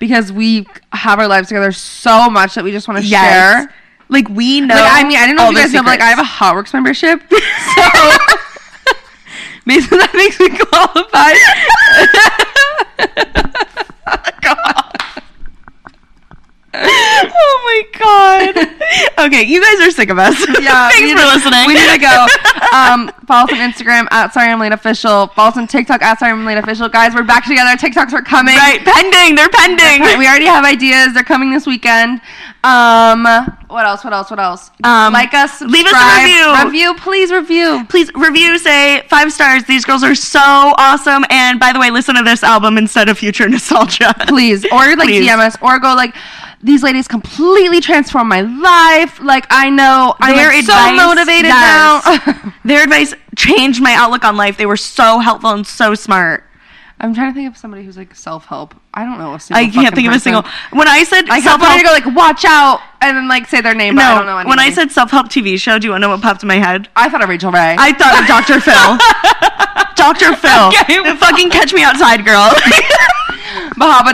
[0.00, 3.64] because we have our lives together so much that we just want to Yes.
[3.66, 3.72] share.
[4.08, 4.74] Like we know.
[4.74, 6.24] Like I mean, I don't know if you guys know, but like I have a
[6.24, 6.40] secrets.
[6.40, 7.34] Hotworx membership, so
[9.66, 10.48] basically that makes me
[13.76, 13.86] qualified.
[16.72, 19.26] Oh my god.
[19.26, 20.38] okay, you guys are sick of us.
[20.60, 21.66] Yeah, Thanks for to- listening.
[21.66, 22.26] We need to go.
[22.70, 25.26] Um, follow us on Instagram at Sorry I'm Late Official.
[25.28, 26.88] Follow us on TikTok at Sorry I'm Late Official.
[26.88, 27.70] Guys, we're back together.
[27.76, 28.54] TikToks are coming.
[28.54, 29.34] right, pending.
[29.34, 30.02] They're pending.
[30.18, 31.12] We already have ideas.
[31.12, 32.20] They're coming this weekend.
[32.62, 33.24] Um,
[33.66, 34.04] what else?
[34.04, 34.30] What else?
[34.30, 34.70] What else?
[34.84, 35.60] Um, like us.
[35.62, 36.64] leave us a review.
[36.64, 37.84] Review, please review.
[37.88, 39.64] Please review, say five stars.
[39.64, 41.24] These girls are so awesome.
[41.28, 44.14] And by the way, listen to this album instead of Future Nostalgia.
[44.28, 45.26] please or like Please.
[45.28, 46.14] DM us or go like
[46.62, 49.20] these ladies completely transformed my life.
[49.20, 52.26] Like I know I'm Their like, so motivated yes.
[52.26, 52.52] now.
[52.64, 54.56] Their advice changed my outlook on life.
[54.56, 56.44] They were so helpful and so smart.
[57.02, 58.74] I'm trying to think of somebody who's like self help.
[58.92, 59.64] I don't know a single.
[59.64, 60.44] I can't think of a single.
[60.72, 63.62] When I said I self help, to go like watch out and then like say
[63.62, 63.94] their name.
[63.94, 64.48] but I don't know no.
[64.48, 66.48] When I said self help TV show, do you want to know what popped in
[66.48, 66.88] my head?
[66.94, 67.76] I thought of Rachael Ray.
[67.78, 68.60] I thought of Dr.
[68.66, 68.98] Phil.
[69.96, 70.36] Dr.
[70.36, 70.68] Phil.
[70.68, 71.16] Okay.
[71.16, 72.50] Fucking catch me outside girl.
[73.80, 74.12] Bahaba.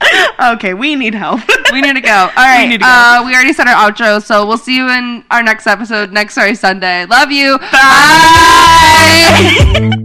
[0.54, 1.40] okay, we need help.
[1.72, 2.10] we need to go.
[2.10, 2.66] All right.
[2.66, 2.86] need to go.
[2.86, 6.34] Uh, we already said our outro, so we'll see you in our next episode next
[6.34, 7.06] sorry Sunday.
[7.06, 7.58] Love you.
[7.58, 7.72] Bye.